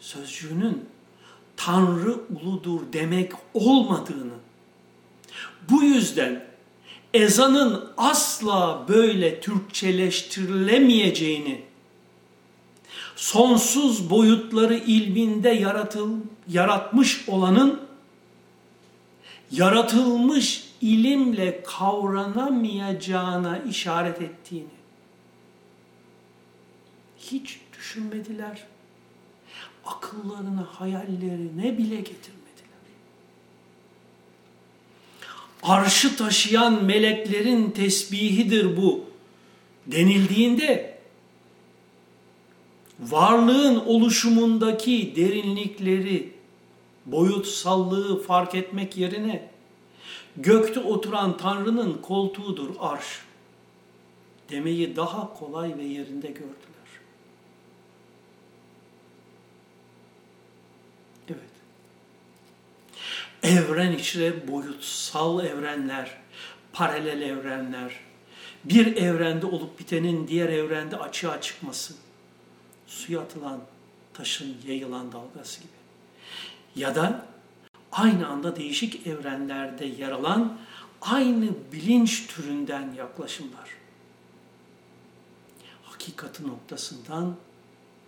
sözcüğünün 0.00 0.88
Tanrı 1.56 2.16
uludur 2.42 2.80
demek 2.92 3.32
olmadığını, 3.54 4.34
bu 5.70 5.82
yüzden 5.82 6.46
ezanın 7.14 7.92
asla 7.96 8.84
böyle 8.88 9.40
Türkçeleştirilemeyeceğini, 9.40 11.62
sonsuz 13.16 14.10
boyutları 14.10 14.74
ilminde 14.74 15.48
yaratıl, 15.48 16.16
yaratmış 16.48 17.28
olanın 17.28 17.86
yaratılmış 19.50 20.64
ilimle 20.80 21.62
kavranamayacağına 21.62 23.58
işaret 23.58 24.22
ettiğini 24.22 24.76
hiç 27.18 27.60
düşünmediler. 27.78 28.66
Akıllarına, 29.86 30.68
hayallerine 30.72 31.78
bile 31.78 31.96
getirmediler. 31.96 32.36
Arşı 35.62 36.16
taşıyan 36.16 36.84
meleklerin 36.84 37.70
tesbihidir 37.70 38.76
bu 38.76 39.04
denildiğinde 39.86 40.95
varlığın 43.00 43.76
oluşumundaki 43.76 45.12
derinlikleri, 45.16 46.32
boyutsallığı 47.06 48.22
fark 48.22 48.54
etmek 48.54 48.96
yerine 48.96 49.50
gökte 50.36 50.80
oturan 50.80 51.36
Tanrı'nın 51.36 51.94
koltuğudur 52.02 52.70
arş 52.78 53.22
demeyi 54.50 54.96
daha 54.96 55.34
kolay 55.34 55.78
ve 55.78 55.84
yerinde 55.84 56.26
gördüler. 56.26 56.56
Evet. 61.28 61.40
Evren 63.42 63.92
içre 63.92 64.48
boyutsal 64.48 65.44
evrenler, 65.44 66.18
paralel 66.72 67.20
evrenler, 67.20 68.00
bir 68.64 68.96
evrende 68.96 69.46
olup 69.46 69.78
bitenin 69.78 70.28
diğer 70.28 70.48
evrende 70.48 70.96
açığa 70.96 71.40
çıkması, 71.40 71.94
suya 72.86 73.20
atılan 73.20 73.60
taşın 74.14 74.56
yayılan 74.66 75.12
dalgası 75.12 75.60
gibi. 75.60 75.72
Ya 76.76 76.94
da 76.94 77.26
aynı 77.92 78.28
anda 78.28 78.56
değişik 78.56 79.06
evrenlerde 79.06 79.84
yer 79.84 80.10
alan 80.10 80.58
aynı 81.00 81.48
bilinç 81.72 82.26
türünden 82.26 82.92
yaklaşımlar. 82.92 83.70
Hakikati 85.82 86.48
noktasından 86.48 87.36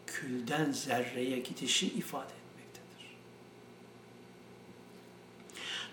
külden 0.07 0.73
zerreye 0.73 1.39
gidişi 1.39 1.87
ifade 1.87 2.33
etmektedir. 2.33 3.17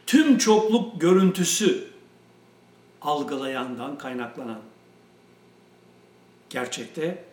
Tüm 0.07 0.37
çokluk 0.37 1.01
görüntüsü 1.01 1.87
algılayandan 3.01 3.97
kaynaklanan 3.97 4.61
gerçekte 6.49 7.25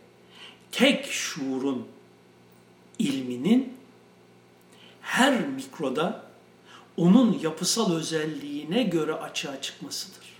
tek 0.72 1.06
şuurun 1.06 1.88
ilminin 2.98 3.76
her 5.00 5.46
mikroda 5.46 6.24
onun 6.96 7.38
yapısal 7.38 7.94
özelliğine 7.94 8.82
göre 8.82 9.12
açığa 9.12 9.61
çıkmasıdır. 9.61 10.32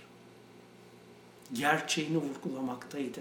Gerçeğini 1.53 2.17
vurgulamaktaydı. 2.17 3.19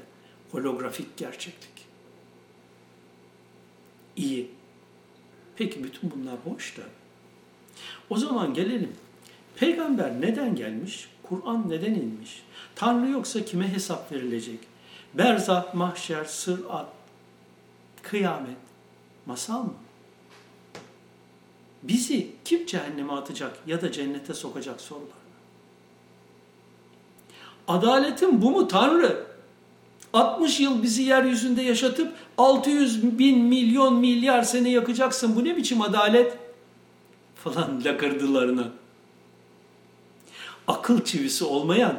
Holografik 0.52 1.16
gerçeklik. 1.16 1.86
İyi. 4.16 4.50
Peki 5.56 5.84
bütün 5.84 6.10
bunlar 6.10 6.36
boş 6.46 6.76
da. 6.76 6.82
O 8.10 8.16
zaman 8.16 8.54
gelelim. 8.54 8.92
Peygamber 9.56 10.20
neden 10.20 10.56
gelmiş? 10.56 11.08
Kur'an 11.22 11.70
neden 11.70 11.94
inmiş? 11.94 12.42
Tanrı 12.74 13.10
yoksa 13.10 13.44
kime 13.44 13.72
hesap 13.72 14.12
verilecek? 14.12 14.58
Berzah, 15.14 15.74
mahşer, 15.74 16.24
sırat, 16.24 16.86
kıyamet 18.02 18.56
masal 19.26 19.62
mı? 19.62 19.74
bizi 21.82 22.30
kim 22.44 22.66
cehenneme 22.66 23.12
atacak 23.12 23.58
ya 23.66 23.82
da 23.82 23.92
cennete 23.92 24.34
sokacak 24.34 24.80
sorular. 24.80 25.22
Adaletin 27.68 28.42
bu 28.42 28.50
mu 28.50 28.68
Tanrı? 28.68 29.26
60 30.12 30.60
yıl 30.60 30.82
bizi 30.82 31.02
yeryüzünde 31.02 31.62
yaşatıp 31.62 32.14
600 32.38 33.18
bin 33.18 33.38
milyon 33.38 33.94
milyar 33.94 34.42
sene 34.42 34.70
yakacaksın. 34.70 35.36
Bu 35.36 35.44
ne 35.44 35.56
biçim 35.56 35.82
adalet? 35.82 36.38
Falan 37.34 37.80
lakırdılarına. 37.84 38.68
Akıl 40.68 41.04
çivisi 41.04 41.44
olmayan 41.44 41.98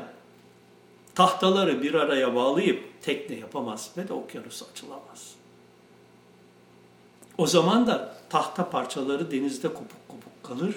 tahtaları 1.15 1.81
bir 1.81 1.93
araya 1.93 2.35
bağlayıp 2.35 3.01
tekne 3.01 3.35
yapamaz 3.35 3.91
ve 3.97 4.07
de 4.07 4.13
okyanus 4.13 4.63
açılamaz. 4.71 5.35
O 7.37 7.47
zaman 7.47 7.87
da 7.87 8.17
tahta 8.29 8.69
parçaları 8.69 9.31
denizde 9.31 9.67
kopuk 9.67 10.07
kopuk 10.07 10.43
kalır. 10.43 10.75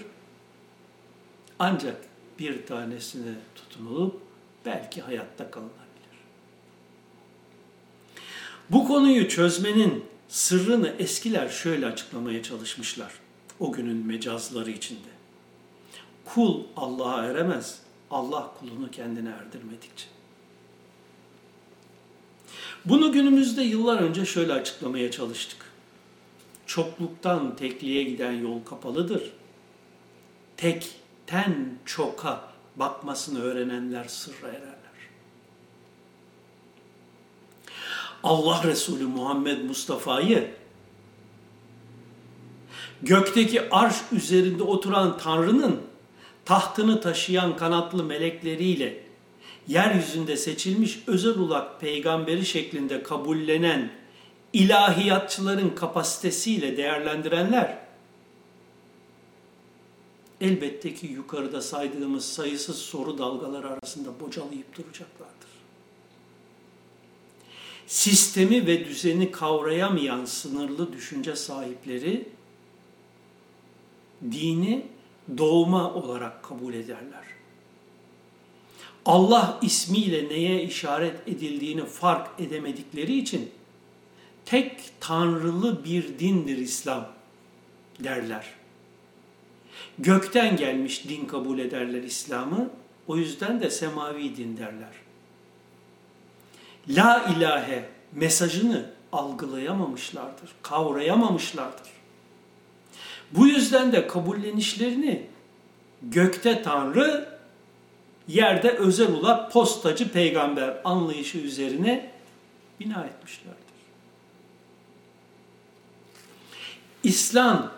Ancak 1.58 1.96
bir 2.38 2.66
tanesine 2.66 3.34
tutunulup 3.54 4.20
belki 4.66 5.00
hayatta 5.00 5.50
kalınabilir. 5.50 5.76
Bu 8.70 8.88
konuyu 8.88 9.28
çözmenin 9.28 10.04
sırrını 10.28 10.88
eskiler 10.98 11.48
şöyle 11.48 11.86
açıklamaya 11.86 12.42
çalışmışlar. 12.42 13.12
O 13.60 13.72
günün 13.72 14.06
mecazları 14.06 14.70
içinde. 14.70 15.08
Kul 16.24 16.62
Allah'a 16.76 17.24
eremez, 17.24 17.80
Allah 18.10 18.52
kulunu 18.60 18.90
kendine 18.90 19.28
erdirmedikçe. 19.28 20.06
Bunu 22.84 23.12
günümüzde 23.12 23.62
yıllar 23.62 23.98
önce 23.98 24.24
şöyle 24.24 24.52
açıklamaya 24.52 25.10
çalıştık. 25.10 25.65
Çokluktan 26.66 27.56
tekliğe 27.56 28.02
giden 28.02 28.32
yol 28.32 28.64
kapalıdır. 28.64 29.32
Tekten 30.56 31.78
çoka 31.84 32.52
bakmasını 32.76 33.42
öğrenenler 33.42 34.04
sırra 34.04 34.48
ererler. 34.48 34.76
Allah 38.22 38.64
Resulü 38.64 39.06
Muhammed 39.06 39.64
Mustafa'yı 39.64 40.50
gökteki 43.02 43.70
arş 43.70 43.96
üzerinde 44.12 44.62
oturan 44.62 45.18
Tanrı'nın 45.18 45.80
tahtını 46.44 47.00
taşıyan 47.00 47.56
kanatlı 47.56 48.04
melekleriyle 48.04 49.06
yeryüzünde 49.68 50.36
seçilmiş 50.36 50.98
özel 51.06 51.38
ulak 51.38 51.80
peygamberi 51.80 52.46
şeklinde 52.46 53.02
kabullenen 53.02 53.90
ilahiyatçıların 54.52 55.70
kapasitesiyle 55.70 56.76
değerlendirenler 56.76 57.78
elbette 60.40 60.94
ki 60.94 61.06
yukarıda 61.06 61.60
saydığımız 61.60 62.24
sayısız 62.24 62.78
soru 62.78 63.18
dalgaları 63.18 63.70
arasında 63.70 64.20
bocalayıp 64.20 64.76
duracaklardır. 64.76 65.36
Sistemi 67.86 68.66
ve 68.66 68.84
düzeni 68.84 69.30
kavrayamayan 69.30 70.24
sınırlı 70.24 70.92
düşünce 70.92 71.36
sahipleri 71.36 72.28
dini 74.22 74.86
doğma 75.38 75.94
olarak 75.94 76.42
kabul 76.42 76.74
ederler. 76.74 77.24
Allah 79.04 79.58
ismiyle 79.62 80.28
neye 80.28 80.62
işaret 80.62 81.28
edildiğini 81.28 81.84
fark 81.84 82.40
edemedikleri 82.40 83.18
için 83.18 83.50
tek 84.46 84.90
tanrılı 85.00 85.84
bir 85.84 86.18
dindir 86.18 86.56
İslam 86.56 87.08
derler. 88.00 88.46
Gökten 89.98 90.56
gelmiş 90.56 91.08
din 91.08 91.26
kabul 91.26 91.58
ederler 91.58 92.02
İslam'ı. 92.02 92.70
O 93.06 93.16
yüzden 93.16 93.60
de 93.60 93.70
semavi 93.70 94.36
din 94.36 94.56
derler. 94.56 94.92
La 96.88 97.34
ilahe 97.36 97.88
mesajını 98.12 98.90
algılayamamışlardır, 99.12 100.50
kavrayamamışlardır. 100.62 101.88
Bu 103.32 103.46
yüzden 103.46 103.92
de 103.92 104.06
kabullenişlerini 104.06 105.26
gökte 106.02 106.62
Tanrı, 106.62 107.38
yerde 108.28 108.70
özel 108.70 109.12
ulak 109.12 109.52
postacı 109.52 110.12
peygamber 110.12 110.80
anlayışı 110.84 111.38
üzerine 111.38 112.10
bina 112.80 113.04
etmişlerdir. 113.04 113.65
İslam 117.06 117.72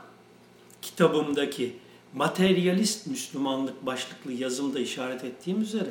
kitabımdaki 0.83 1.77
materyalist 2.15 3.07
Müslümanlık 3.07 3.87
başlıklı 3.87 4.33
yazımda 4.33 4.81
işaret 4.81 5.25
ettiğim 5.25 5.63
üzere 5.63 5.91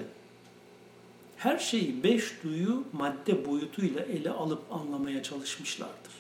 her 1.37 1.57
şeyi 1.57 2.03
beş 2.03 2.23
duyu 2.43 2.83
madde 2.93 3.45
boyutuyla 3.45 4.01
ele 4.01 4.31
alıp 4.31 4.61
anlamaya 4.71 5.23
çalışmışlardır. 5.23 6.13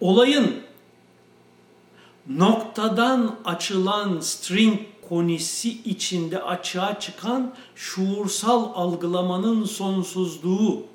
Olayın 0.00 0.62
noktadan 2.28 3.36
açılan 3.44 4.20
string 4.20 4.80
konisi 5.08 5.70
içinde 5.70 6.42
açığa 6.42 7.00
çıkan 7.00 7.54
şuursal 7.74 8.72
algılamanın 8.74 9.64
sonsuzluğu, 9.64 10.86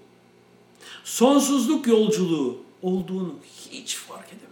sonsuzluk 1.03 1.87
yolculuğu 1.87 2.65
olduğunu 2.81 3.35
hiç 3.71 3.95
fark 3.95 4.27
edememişlerdir. 4.27 4.44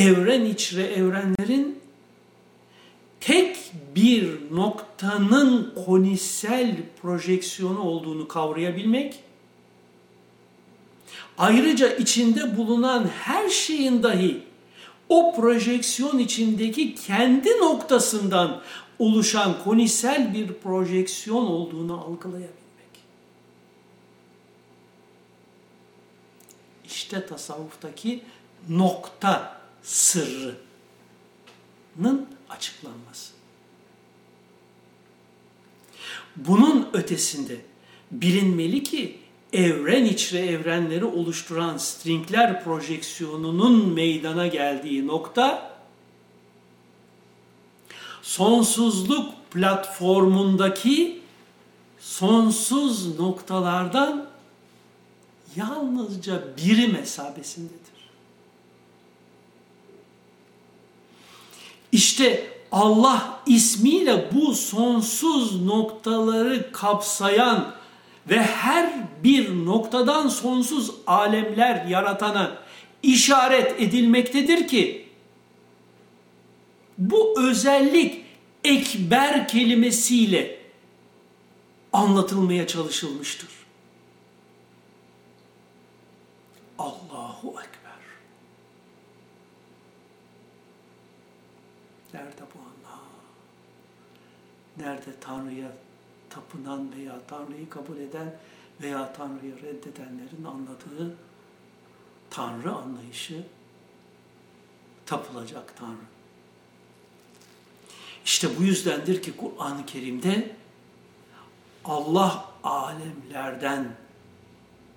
Evren 0.00 0.44
içre 0.44 0.82
evrenlerin 0.82 1.78
tek 3.20 3.56
bir 3.96 4.38
noktanın 4.50 5.74
konisel 5.86 6.76
projeksiyonu 7.02 7.80
olduğunu 7.80 8.28
kavrayabilmek, 8.28 9.20
ayrıca 11.38 11.96
içinde 11.96 12.56
bulunan 12.56 13.08
her 13.08 13.48
şeyin 13.48 14.02
dahi 14.02 14.42
o 15.08 15.34
projeksiyon 15.36 16.18
içindeki 16.18 16.94
kendi 16.94 17.48
noktasından 17.48 18.60
oluşan 18.98 19.64
konisel 19.64 20.34
bir 20.34 20.52
projeksiyon 20.52 21.46
olduğunu 21.46 22.00
algılayabilmek. 22.00 22.50
İşte 26.84 27.26
tasavvuftaki 27.26 28.22
nokta 28.68 29.59
sırrının 29.82 30.56
açıklanması. 32.48 33.32
Bunun 36.36 36.88
ötesinde 36.92 37.60
bilinmeli 38.10 38.82
ki 38.82 39.18
evren 39.52 40.04
içre 40.04 40.38
evrenleri 40.38 41.04
oluşturan 41.04 41.76
stringler 41.76 42.64
projeksiyonunun 42.64 43.94
meydana 43.94 44.46
geldiği 44.46 45.06
nokta 45.06 45.70
sonsuzluk 48.22 49.50
platformundaki 49.50 51.22
sonsuz 52.00 53.18
noktalardan 53.18 54.26
yalnızca 55.56 56.42
biri 56.56 56.88
mesabesindedir. 56.88 57.79
İşte 61.92 62.46
Allah 62.72 63.40
ismiyle 63.46 64.30
bu 64.32 64.54
sonsuz 64.54 65.62
noktaları 65.62 66.72
kapsayan 66.72 67.74
ve 68.30 68.42
her 68.42 68.92
bir 69.24 69.66
noktadan 69.66 70.28
sonsuz 70.28 70.90
alemler 71.06 71.84
yaratana 71.84 72.58
işaret 73.02 73.80
edilmektedir 73.80 74.68
ki 74.68 75.08
bu 76.98 77.40
özellik 77.40 78.24
ekber 78.64 79.48
kelimesiyle 79.48 80.60
anlatılmaya 81.92 82.66
çalışılmıştır. 82.66 83.48
Allahu 86.78 87.48
Ekber. 87.50 87.79
Nerede 92.14 92.42
bu 92.54 92.58
Allah? 92.58 93.00
Nerede 94.76 95.20
Tanrı'ya 95.20 95.72
tapınan 96.30 96.96
veya 96.96 97.20
Tanrı'yı 97.28 97.70
kabul 97.70 97.96
eden 97.96 98.36
veya 98.80 99.12
Tanrı'yı 99.12 99.62
reddedenlerin 99.62 100.44
anladığı 100.44 101.16
Tanrı 102.30 102.72
anlayışı 102.72 103.42
tapılacak 105.06 105.76
Tanrı. 105.76 106.10
İşte 108.24 108.58
bu 108.58 108.62
yüzdendir 108.62 109.22
ki 109.22 109.36
Kur'an-ı 109.36 109.86
Kerim'de 109.86 110.56
Allah 111.84 112.50
alemlerden 112.62 113.96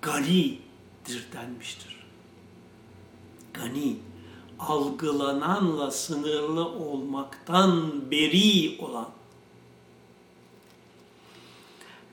ganidir 0.02 1.32
denmiştir. 1.32 2.06
gani, 3.54 3.96
algılananla 4.58 5.90
sınırlı 5.90 6.68
olmaktan 6.68 7.90
beri 8.10 8.78
olan 8.80 9.08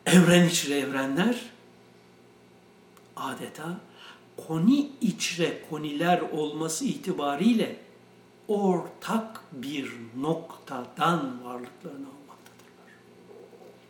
evren 0.05 0.47
içre 0.47 0.79
evrenler 0.79 1.35
adeta 3.15 3.79
koni 4.47 4.89
içre 5.01 5.61
koniler 5.69 6.21
olması 6.21 6.85
itibariyle 6.85 7.79
ortak 8.47 9.41
bir 9.51 9.91
noktadan 10.17 11.43
varlıklarını 11.43 12.07
almaktadırlar. 12.07 12.91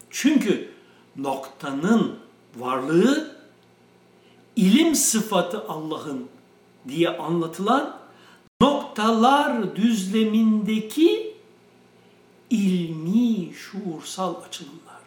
Çünkü 0.10 0.72
noktanın 1.16 2.20
varlığı 2.58 3.36
ilim 4.56 4.96
sıfatı 4.96 5.68
Allah'ın 5.68 6.28
diye 6.88 7.10
anlatılan 7.18 8.01
noktalar 8.62 9.76
düzlemindeki 9.76 11.34
ilmi 12.50 13.54
şuursal 13.54 14.36
açılımlardır. 14.44 15.02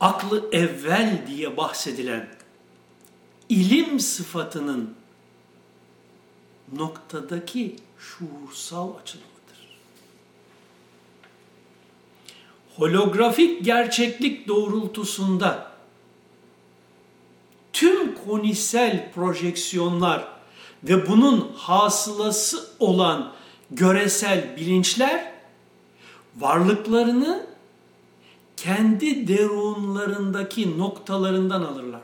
Aklı 0.00 0.48
evvel 0.52 1.24
diye 1.26 1.56
bahsedilen 1.56 2.28
ilim 3.48 4.00
sıfatının 4.00 4.94
noktadaki 6.72 7.76
şuursal 7.98 8.88
açılımıdır. 9.02 9.30
Holografik 12.76 13.64
gerçeklik 13.64 14.48
doğrultusunda 14.48 15.70
tüm 17.72 18.14
konisel 18.14 19.12
projeksiyonlar 19.12 20.39
ve 20.84 21.08
bunun 21.08 21.52
hasılası 21.56 22.68
olan 22.78 23.32
göresel 23.70 24.56
bilinçler 24.56 25.32
varlıklarını 26.38 27.46
kendi 28.56 29.28
derunlarındaki 29.28 30.78
noktalarından 30.78 31.62
alırlar. 31.62 32.02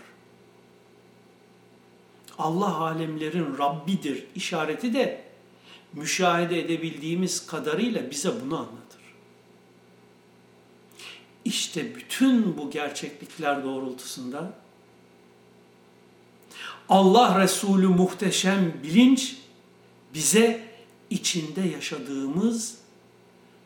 Allah 2.38 2.76
alemlerin 2.76 3.58
Rabbidir 3.58 4.24
işareti 4.34 4.94
de 4.94 5.24
müşahede 5.92 6.60
edebildiğimiz 6.60 7.46
kadarıyla 7.46 8.10
bize 8.10 8.30
bunu 8.44 8.56
anlatır. 8.56 9.00
İşte 11.44 11.94
bütün 11.94 12.58
bu 12.58 12.70
gerçeklikler 12.70 13.64
doğrultusunda 13.64 14.52
Allah 16.88 17.40
Resulü 17.40 17.88
muhteşem 17.88 18.74
bilinç 18.82 19.36
bize 20.14 20.68
içinde 21.10 21.60
yaşadığımız 21.60 22.78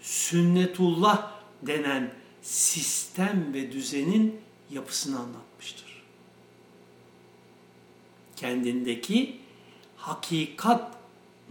sünnetullah 0.01 1.33
denen 1.63 2.13
sistem 2.43 3.55
ve 3.55 3.73
düzenin 3.73 4.41
yapısını 4.71 5.19
anlatmıştır. 5.19 6.03
Kendindeki 8.37 9.37
hakikat 9.97 10.97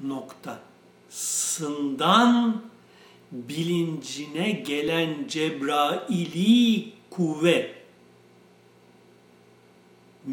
noktasından 0.03 2.61
bilincine 3.31 4.51
gelen 4.51 5.27
Cebraili 5.27 6.93
kuvve 7.09 7.78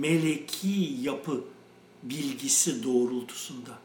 meleki 0.01 0.97
yapı 1.03 1.45
bilgisi 2.03 2.85
doğrultusunda. 2.85 3.79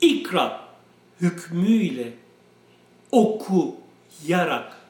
İkra 0.00 0.68
hükmüyle 1.20 2.14
okuyarak 3.12 4.80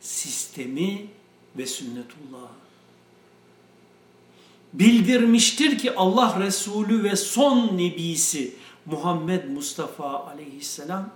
sistemi 0.00 1.06
ve 1.56 1.66
sünnetullah 1.66 2.48
bildirmiştir 4.72 5.78
ki 5.78 5.94
Allah 5.94 6.40
Resulü 6.40 7.04
ve 7.04 7.16
son 7.16 7.78
nebisi 7.78 8.54
Muhammed 8.86 9.48
Mustafa 9.48 10.24
aleyhisselam 10.26 11.10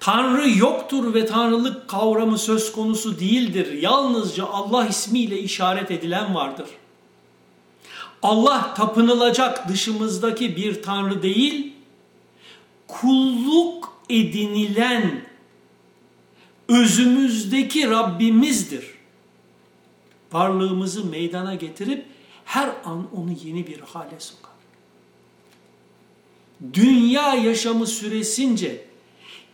Tanrı 0.00 0.50
yoktur 0.58 1.14
ve 1.14 1.26
tanrılık 1.26 1.88
kavramı 1.88 2.38
söz 2.38 2.72
konusu 2.72 3.20
değildir. 3.20 3.72
Yalnızca 3.72 4.46
Allah 4.46 4.86
ismiyle 4.86 5.38
işaret 5.38 5.90
edilen 5.90 6.34
vardır. 6.34 6.68
Allah 8.22 8.74
tapınılacak 8.74 9.68
dışımızdaki 9.68 10.56
bir 10.56 10.82
tanrı 10.82 11.22
değil, 11.22 11.72
kulluk 12.88 13.96
edinilen 14.10 15.26
özümüzdeki 16.68 17.90
Rabbimizdir. 17.90 18.84
Varlığımızı 20.32 21.04
meydana 21.04 21.54
getirip 21.54 22.06
her 22.44 22.68
an 22.84 23.06
onu 23.16 23.30
yeni 23.44 23.66
bir 23.66 23.80
hale 23.80 24.20
sokar. 24.20 24.52
Dünya 26.74 27.34
yaşamı 27.34 27.86
süresince 27.86 28.84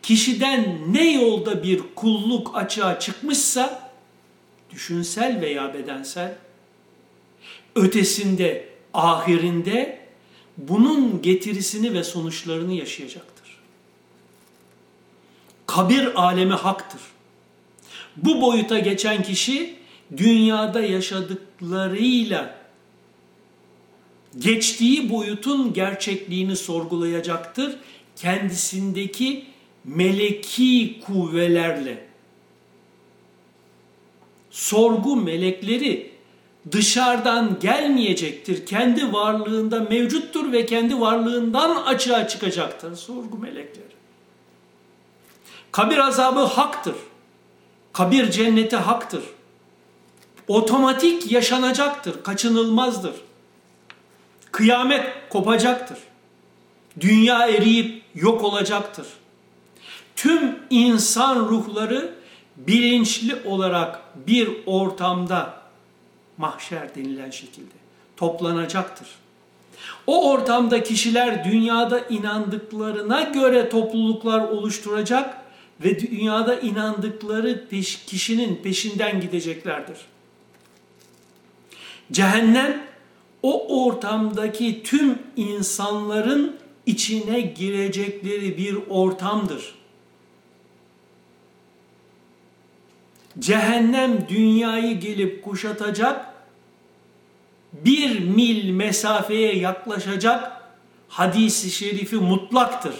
kişiden 0.02 0.78
ne 0.92 1.12
yolda 1.12 1.62
bir 1.62 1.80
kulluk 1.94 2.56
açığa 2.56 3.00
çıkmışsa, 3.00 3.92
düşünsel 4.70 5.40
veya 5.40 5.74
bedensel, 5.74 6.34
ötesinde, 7.74 8.68
ahirinde 8.94 10.00
bunun 10.56 11.22
getirisini 11.22 11.94
ve 11.94 12.04
sonuçlarını 12.04 12.72
yaşayacaktır. 12.72 13.58
Kabir 15.66 16.22
alemi 16.22 16.54
haktır. 16.54 17.00
Bu 18.16 18.40
boyuta 18.40 18.78
geçen 18.78 19.22
kişi 19.22 19.76
dünyada 20.16 20.80
yaşadıklarıyla 20.80 22.62
geçtiği 24.38 25.10
boyutun 25.10 25.72
gerçekliğini 25.72 26.56
sorgulayacaktır. 26.56 27.76
Kendisindeki 28.16 29.51
meleki 29.84 31.00
kuvvelerle 31.06 32.06
sorgu 34.50 35.16
melekleri 35.16 36.12
dışarıdan 36.72 37.58
gelmeyecektir. 37.60 38.66
Kendi 38.66 39.12
varlığında 39.12 39.80
mevcuttur 39.80 40.52
ve 40.52 40.66
kendi 40.66 41.00
varlığından 41.00 41.82
açığa 41.82 42.28
çıkacaktır 42.28 42.96
sorgu 42.96 43.38
melekleri. 43.38 43.92
Kabir 45.72 45.98
azabı 45.98 46.40
haktır. 46.40 46.94
Kabir 47.92 48.30
cenneti 48.30 48.76
haktır. 48.76 49.24
Otomatik 50.48 51.32
yaşanacaktır, 51.32 52.22
kaçınılmazdır. 52.22 53.14
Kıyamet 54.52 55.06
kopacaktır. 55.30 55.98
Dünya 57.00 57.48
eriyip 57.48 58.02
yok 58.14 58.44
olacaktır 58.44 59.06
tüm 60.16 60.58
insan 60.70 61.36
ruhları 61.36 62.14
bilinçli 62.56 63.36
olarak 63.44 64.02
bir 64.26 64.50
ortamda 64.66 65.62
mahşer 66.36 66.94
denilen 66.94 67.30
şekilde 67.30 67.74
toplanacaktır. 68.16 69.08
O 70.06 70.30
ortamda 70.30 70.82
kişiler 70.82 71.44
dünyada 71.44 72.00
inandıklarına 72.00 73.22
göre 73.22 73.68
topluluklar 73.68 74.40
oluşturacak 74.40 75.36
ve 75.84 76.00
dünyada 76.00 76.60
inandıkları 76.60 77.68
peş, 77.68 78.04
kişinin 78.04 78.56
peşinden 78.56 79.20
gideceklerdir. 79.20 79.96
Cehennem 82.12 82.82
o 83.42 83.84
ortamdaki 83.84 84.82
tüm 84.82 85.18
insanların 85.36 86.56
içine 86.86 87.40
girecekleri 87.40 88.58
bir 88.58 88.78
ortamdır. 88.88 89.74
Cehennem 93.38 94.28
dünyayı 94.28 95.00
gelip 95.00 95.44
kuşatacak, 95.44 96.26
bir 97.72 98.20
mil 98.20 98.70
mesafeye 98.70 99.56
yaklaşacak 99.56 100.62
hadisi 101.08 101.70
şerifi 101.70 102.16
mutlaktır. 102.16 102.94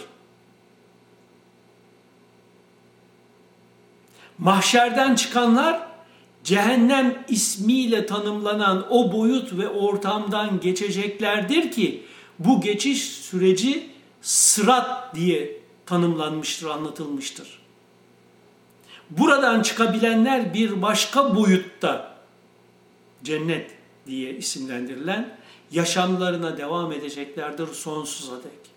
Mahşerden 4.38 5.14
çıkanlar 5.14 5.80
cehennem 6.44 7.24
ismiyle 7.28 8.06
tanımlanan 8.06 8.86
o 8.90 9.12
boyut 9.12 9.52
ve 9.52 9.68
ortamdan 9.68 10.60
geçeceklerdir 10.60 11.72
ki 11.72 12.02
bu 12.38 12.60
geçiş 12.60 13.02
süreci 13.02 13.90
sırat 14.22 15.14
diye 15.14 15.56
tanımlanmıştır, 15.86 16.66
anlatılmıştır. 16.66 17.61
Buradan 19.18 19.62
çıkabilenler 19.62 20.54
bir 20.54 20.82
başka 20.82 21.36
boyutta 21.36 22.16
cennet 23.24 23.70
diye 24.06 24.36
isimlendirilen 24.36 25.36
yaşamlarına 25.70 26.56
devam 26.58 26.92
edeceklerdir 26.92 27.66
sonsuza 27.66 28.36
dek. 28.36 28.72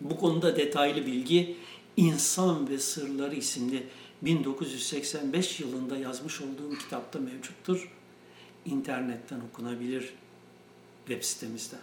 Bu 0.00 0.16
konuda 0.16 0.56
detaylı 0.56 1.06
bilgi 1.06 1.56
İnsan 1.96 2.68
ve 2.68 2.78
Sırları 2.78 3.34
isimli 3.34 3.86
1985 4.22 5.60
yılında 5.60 5.96
yazmış 5.96 6.40
olduğum 6.40 6.78
kitapta 6.78 7.18
mevcuttur. 7.18 7.92
İnternetten 8.64 9.40
okunabilir 9.52 10.14
web 11.06 11.22
sitemizden. 11.22 11.80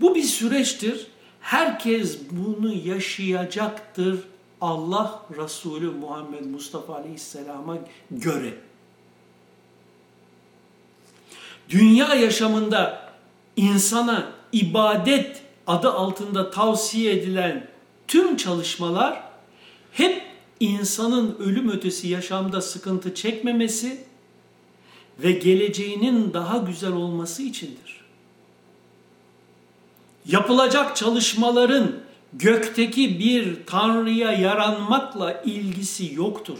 Bu 0.00 0.14
bir 0.14 0.22
süreçtir. 0.22 1.06
Herkes 1.40 2.18
bunu 2.30 2.72
yaşayacaktır 2.72 4.20
Allah 4.66 5.22
Resulü 5.36 5.90
Muhammed 5.90 6.44
Mustafa 6.44 6.94
Aleyhisselam'a 6.94 7.78
göre. 8.10 8.54
Dünya 11.68 12.14
yaşamında 12.14 13.12
insana 13.56 14.32
ibadet 14.52 15.42
adı 15.66 15.92
altında 15.92 16.50
tavsiye 16.50 17.12
edilen 17.12 17.68
tüm 18.08 18.36
çalışmalar 18.36 19.22
hep 19.92 20.22
insanın 20.60 21.36
ölüm 21.38 21.70
ötesi 21.70 22.08
yaşamda 22.08 22.60
sıkıntı 22.60 23.14
çekmemesi 23.14 24.04
ve 25.18 25.32
geleceğinin 25.32 26.34
daha 26.34 26.58
güzel 26.58 26.92
olması 26.92 27.42
içindir. 27.42 28.00
Yapılacak 30.26 30.96
çalışmaların 30.96 32.05
gökteki 32.38 33.18
bir 33.18 33.66
tanrıya 33.66 34.32
yaranmakla 34.32 35.42
ilgisi 35.42 36.14
yoktur. 36.14 36.58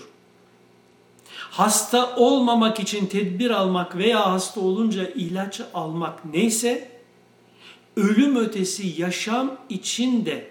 Hasta 1.34 2.16
olmamak 2.16 2.80
için 2.80 3.06
tedbir 3.06 3.50
almak 3.50 3.96
veya 3.96 4.32
hasta 4.32 4.60
olunca 4.60 5.08
ilaç 5.08 5.60
almak 5.74 6.24
neyse, 6.24 6.90
ölüm 7.96 8.36
ötesi 8.36 9.02
yaşam 9.02 9.56
için 9.68 10.26
de 10.26 10.50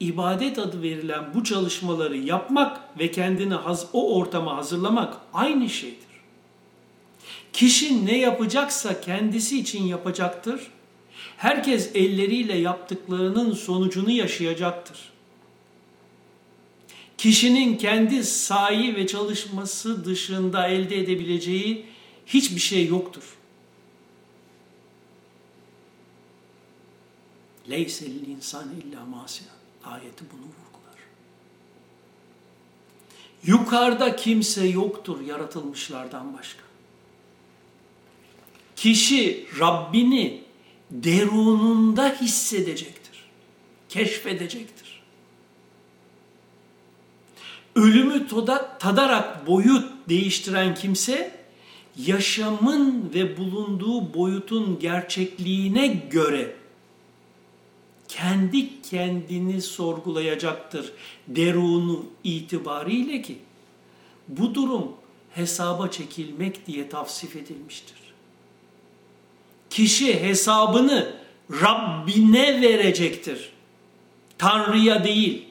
ibadet 0.00 0.58
adı 0.58 0.82
verilen 0.82 1.34
bu 1.34 1.44
çalışmaları 1.44 2.16
yapmak 2.16 2.98
ve 2.98 3.10
kendini 3.10 3.56
o 3.92 4.16
ortama 4.16 4.56
hazırlamak 4.56 5.16
aynı 5.32 5.68
şeydir. 5.68 5.98
Kişi 7.52 8.06
ne 8.06 8.18
yapacaksa 8.18 9.00
kendisi 9.00 9.60
için 9.60 9.84
yapacaktır. 9.84 10.60
Herkes 11.36 11.90
elleriyle 11.94 12.56
yaptıklarının 12.56 13.52
sonucunu 13.52 14.10
yaşayacaktır. 14.10 15.12
Kişinin 17.18 17.76
kendi 17.76 18.24
sahi 18.24 18.96
ve 18.96 19.06
çalışması 19.06 20.04
dışında 20.04 20.68
elde 20.68 21.00
edebileceği 21.00 21.86
hiçbir 22.26 22.60
şey 22.60 22.86
yoktur. 22.86 23.22
Leysel 27.70 28.26
insan 28.28 28.68
illa 28.70 29.04
masiya. 29.04 29.50
Ayeti 29.84 30.24
bunu 30.32 30.40
vurgular. 30.40 30.98
Yukarıda 33.44 34.16
kimse 34.16 34.66
yoktur 34.66 35.20
yaratılmışlardan 35.20 36.38
başka. 36.38 36.62
Kişi 38.76 39.46
Rabbini 39.60 40.43
derununda 40.94 42.16
hissedecektir. 42.20 43.24
Keşfedecektir. 43.88 45.02
Ölümü 47.74 48.26
tadarak 48.78 49.46
boyut 49.46 50.08
değiştiren 50.08 50.74
kimse 50.74 51.44
yaşamın 51.96 53.10
ve 53.14 53.36
bulunduğu 53.36 54.14
boyutun 54.14 54.78
gerçekliğine 54.78 55.86
göre 55.86 56.56
kendi 58.08 58.82
kendini 58.82 59.62
sorgulayacaktır 59.62 60.92
derunu 61.28 62.06
itibariyle 62.24 63.22
ki 63.22 63.38
bu 64.28 64.54
durum 64.54 64.92
hesaba 65.30 65.88
çekilmek 65.88 66.66
diye 66.66 66.88
tavsif 66.88 67.36
edilmiştir. 67.36 68.03
Kişi 69.74 70.22
hesabını 70.22 71.16
Rabbine 71.50 72.60
verecektir. 72.60 73.50
Tanrı'ya 74.38 75.04
değil. 75.04 75.44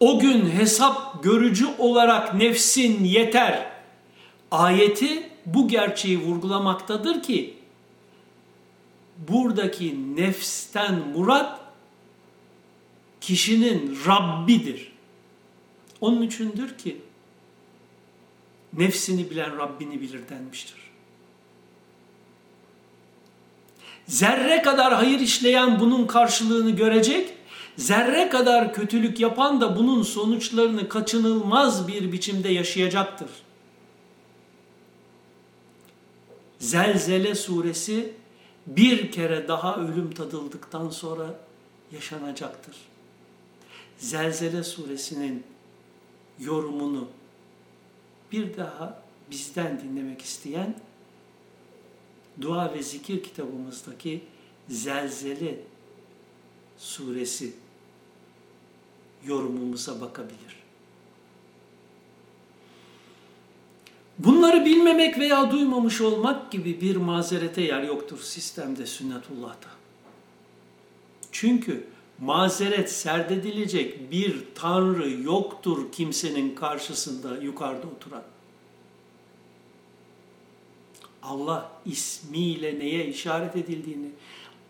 O 0.00 0.18
gün 0.18 0.50
hesap 0.50 1.24
görücü 1.24 1.66
olarak 1.78 2.34
nefsin 2.34 3.04
yeter. 3.04 3.72
Ayeti 4.50 5.30
bu 5.46 5.68
gerçeği 5.68 6.18
vurgulamaktadır 6.18 7.22
ki 7.22 7.56
buradaki 9.28 10.16
nefsten 10.16 10.94
murat 10.94 11.60
kişinin 13.20 13.98
Rabbidir. 14.06 14.92
Onun 16.00 16.22
içindir 16.22 16.78
ki 16.78 16.96
nefsini 18.72 19.30
bilen 19.30 19.58
Rabbini 19.58 20.00
bilir 20.00 20.28
denmiştir. 20.28 20.80
Zerre 24.06 24.62
kadar 24.62 24.94
hayır 24.94 25.20
işleyen 25.20 25.80
bunun 25.80 26.06
karşılığını 26.06 26.70
görecek, 26.70 27.34
zerre 27.76 28.28
kadar 28.28 28.74
kötülük 28.74 29.20
yapan 29.20 29.60
da 29.60 29.76
bunun 29.76 30.02
sonuçlarını 30.02 30.88
kaçınılmaz 30.88 31.88
bir 31.88 32.12
biçimde 32.12 32.48
yaşayacaktır. 32.48 33.30
Zelzele 36.58 37.34
suresi 37.34 38.12
bir 38.66 39.12
kere 39.12 39.48
daha 39.48 39.76
ölüm 39.76 40.12
tadıldıktan 40.12 40.90
sonra 40.90 41.40
yaşanacaktır. 41.92 42.76
Zelzele 43.98 44.64
suresinin 44.64 45.44
yorumunu 46.38 47.08
bir 48.32 48.56
daha 48.56 49.02
bizden 49.30 49.80
dinlemek 49.80 50.22
isteyen 50.22 50.74
dua 52.40 52.74
ve 52.74 52.82
zikir 52.82 53.22
kitabımızdaki 53.22 54.20
Zelzele 54.68 55.60
suresi 56.78 57.52
yorumumuza 59.24 60.00
bakabilir. 60.00 60.60
Bunları 64.18 64.64
bilmemek 64.64 65.18
veya 65.18 65.50
duymamış 65.50 66.00
olmak 66.00 66.52
gibi 66.52 66.80
bir 66.80 66.96
mazerete 66.96 67.62
yer 67.62 67.82
yoktur 67.82 68.18
sistemde 68.18 68.86
sünnetullah'ta. 68.86 69.68
Çünkü 71.32 71.86
mazeret 72.20 72.92
serdedilecek 72.92 74.10
bir 74.10 74.44
tanrı 74.54 75.10
yoktur 75.10 75.92
kimsenin 75.92 76.54
karşısında 76.54 77.36
yukarıda 77.36 77.86
oturan. 77.86 78.22
Allah 81.22 81.72
ismiyle 81.86 82.78
neye 82.78 83.06
işaret 83.06 83.56
edildiğini 83.56 84.10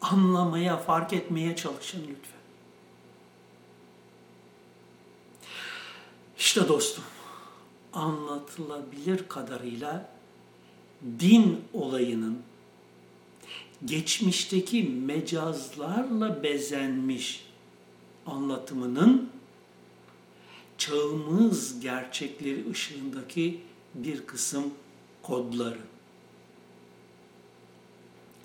anlamaya, 0.00 0.76
fark 0.76 1.12
etmeye 1.12 1.56
çalışın 1.56 2.00
lütfen. 2.00 2.40
İşte 6.38 6.68
dostum, 6.68 7.04
anlatılabilir 7.92 9.28
kadarıyla 9.28 10.12
din 11.20 11.60
olayının 11.72 12.42
geçmişteki 13.84 14.82
mecazlarla 14.82 16.42
bezenmiş 16.42 17.46
anlatımının 18.26 19.30
çağımız 20.78 21.80
gerçekleri 21.80 22.70
ışığındaki 22.70 23.60
bir 23.94 24.26
kısım 24.26 24.74
kodları. 25.22 25.80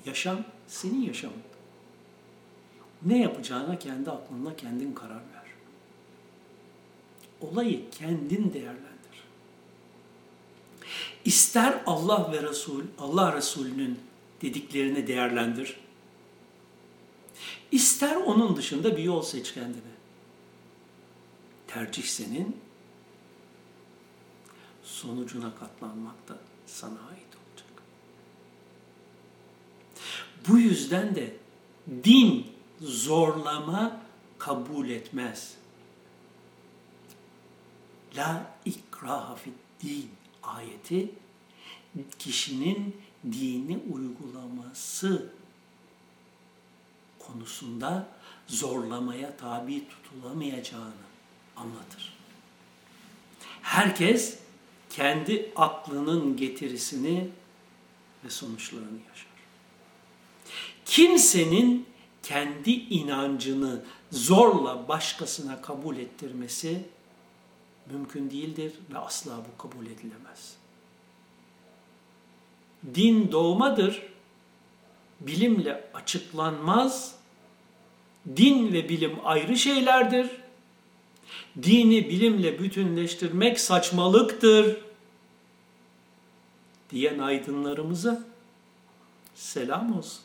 Yaşam 0.06 0.38
senin 0.68 1.02
yaşamın. 1.02 1.38
Ne 3.06 3.22
yapacağına 3.22 3.80
kendi 3.80 4.12
aklınla 4.12 4.56
kendin 4.56 4.94
karar 4.94 5.16
ver. 5.16 5.46
Olayı 7.42 7.90
kendin 7.92 8.54
değerlendir. 8.54 8.96
İster 11.26 11.84
Allah 11.86 12.32
ve 12.32 12.44
Resul, 12.44 12.84
Allah 13.00 13.36
Resulü'nün 13.36 14.00
dediklerini 14.42 15.08
değerlendir. 15.08 15.78
İster 17.72 18.16
onun 18.16 18.56
dışında 18.56 18.98
bir 18.98 19.04
yol 19.04 19.22
seç 19.22 19.54
kendine. 19.54 19.96
Tercih 21.68 22.04
senin, 22.04 22.58
sonucuna 24.84 25.56
katlanmak 25.56 26.28
da 26.28 26.38
sana 26.68 27.00
ait 27.00 27.36
olacak. 27.36 27.84
Bu 30.48 30.60
yüzden 30.60 31.16
de 31.16 31.36
din 32.04 32.48
zorlama 32.82 34.02
kabul 34.38 34.90
etmez. 34.90 35.56
La 38.18 38.52
ikraha 38.66 39.38
din 39.84 40.10
ayeti 40.44 41.12
kişinin 42.20 42.96
dini 43.32 43.80
uygulaması 43.93 45.34
konusunda 47.19 48.07
zorlamaya 48.47 49.38
tabi 49.38 49.84
tutulamayacağını 49.89 50.93
anlatır. 51.55 52.13
Herkes 53.61 54.39
kendi 54.89 55.51
aklının 55.55 56.38
getirisini 56.38 57.30
ve 58.26 58.30
sonuçlarını 58.30 58.99
yaşar. 59.09 59.28
Kimsenin 60.86 61.86
kendi 62.23 62.71
inancını 62.71 63.86
zorla 64.11 64.88
başkasına 64.88 65.61
kabul 65.61 65.97
ettirmesi 65.97 66.86
mümkün 67.91 68.32
değildir 68.32 68.73
ve 68.93 68.97
asla 68.97 69.38
bu 69.38 69.57
kabul 69.57 69.86
edilemez. 69.86 70.55
Din 72.94 73.32
doğmadır, 73.32 74.02
bilimle 75.20 75.90
açıklanmaz, 75.94 77.16
din 78.38 78.74
ve 78.74 78.90
bilim 78.90 79.16
ayrı 79.24 79.58
şeylerdir. 79.58 80.28
Dini 81.64 82.10
bilimle 82.10 82.60
bütünleştirmek 82.60 83.60
saçmalıktır 83.60 84.78
diyen 86.90 87.20
aydınlarımıza 87.20 88.24
selam 89.36 89.98
olsun. 89.98 90.24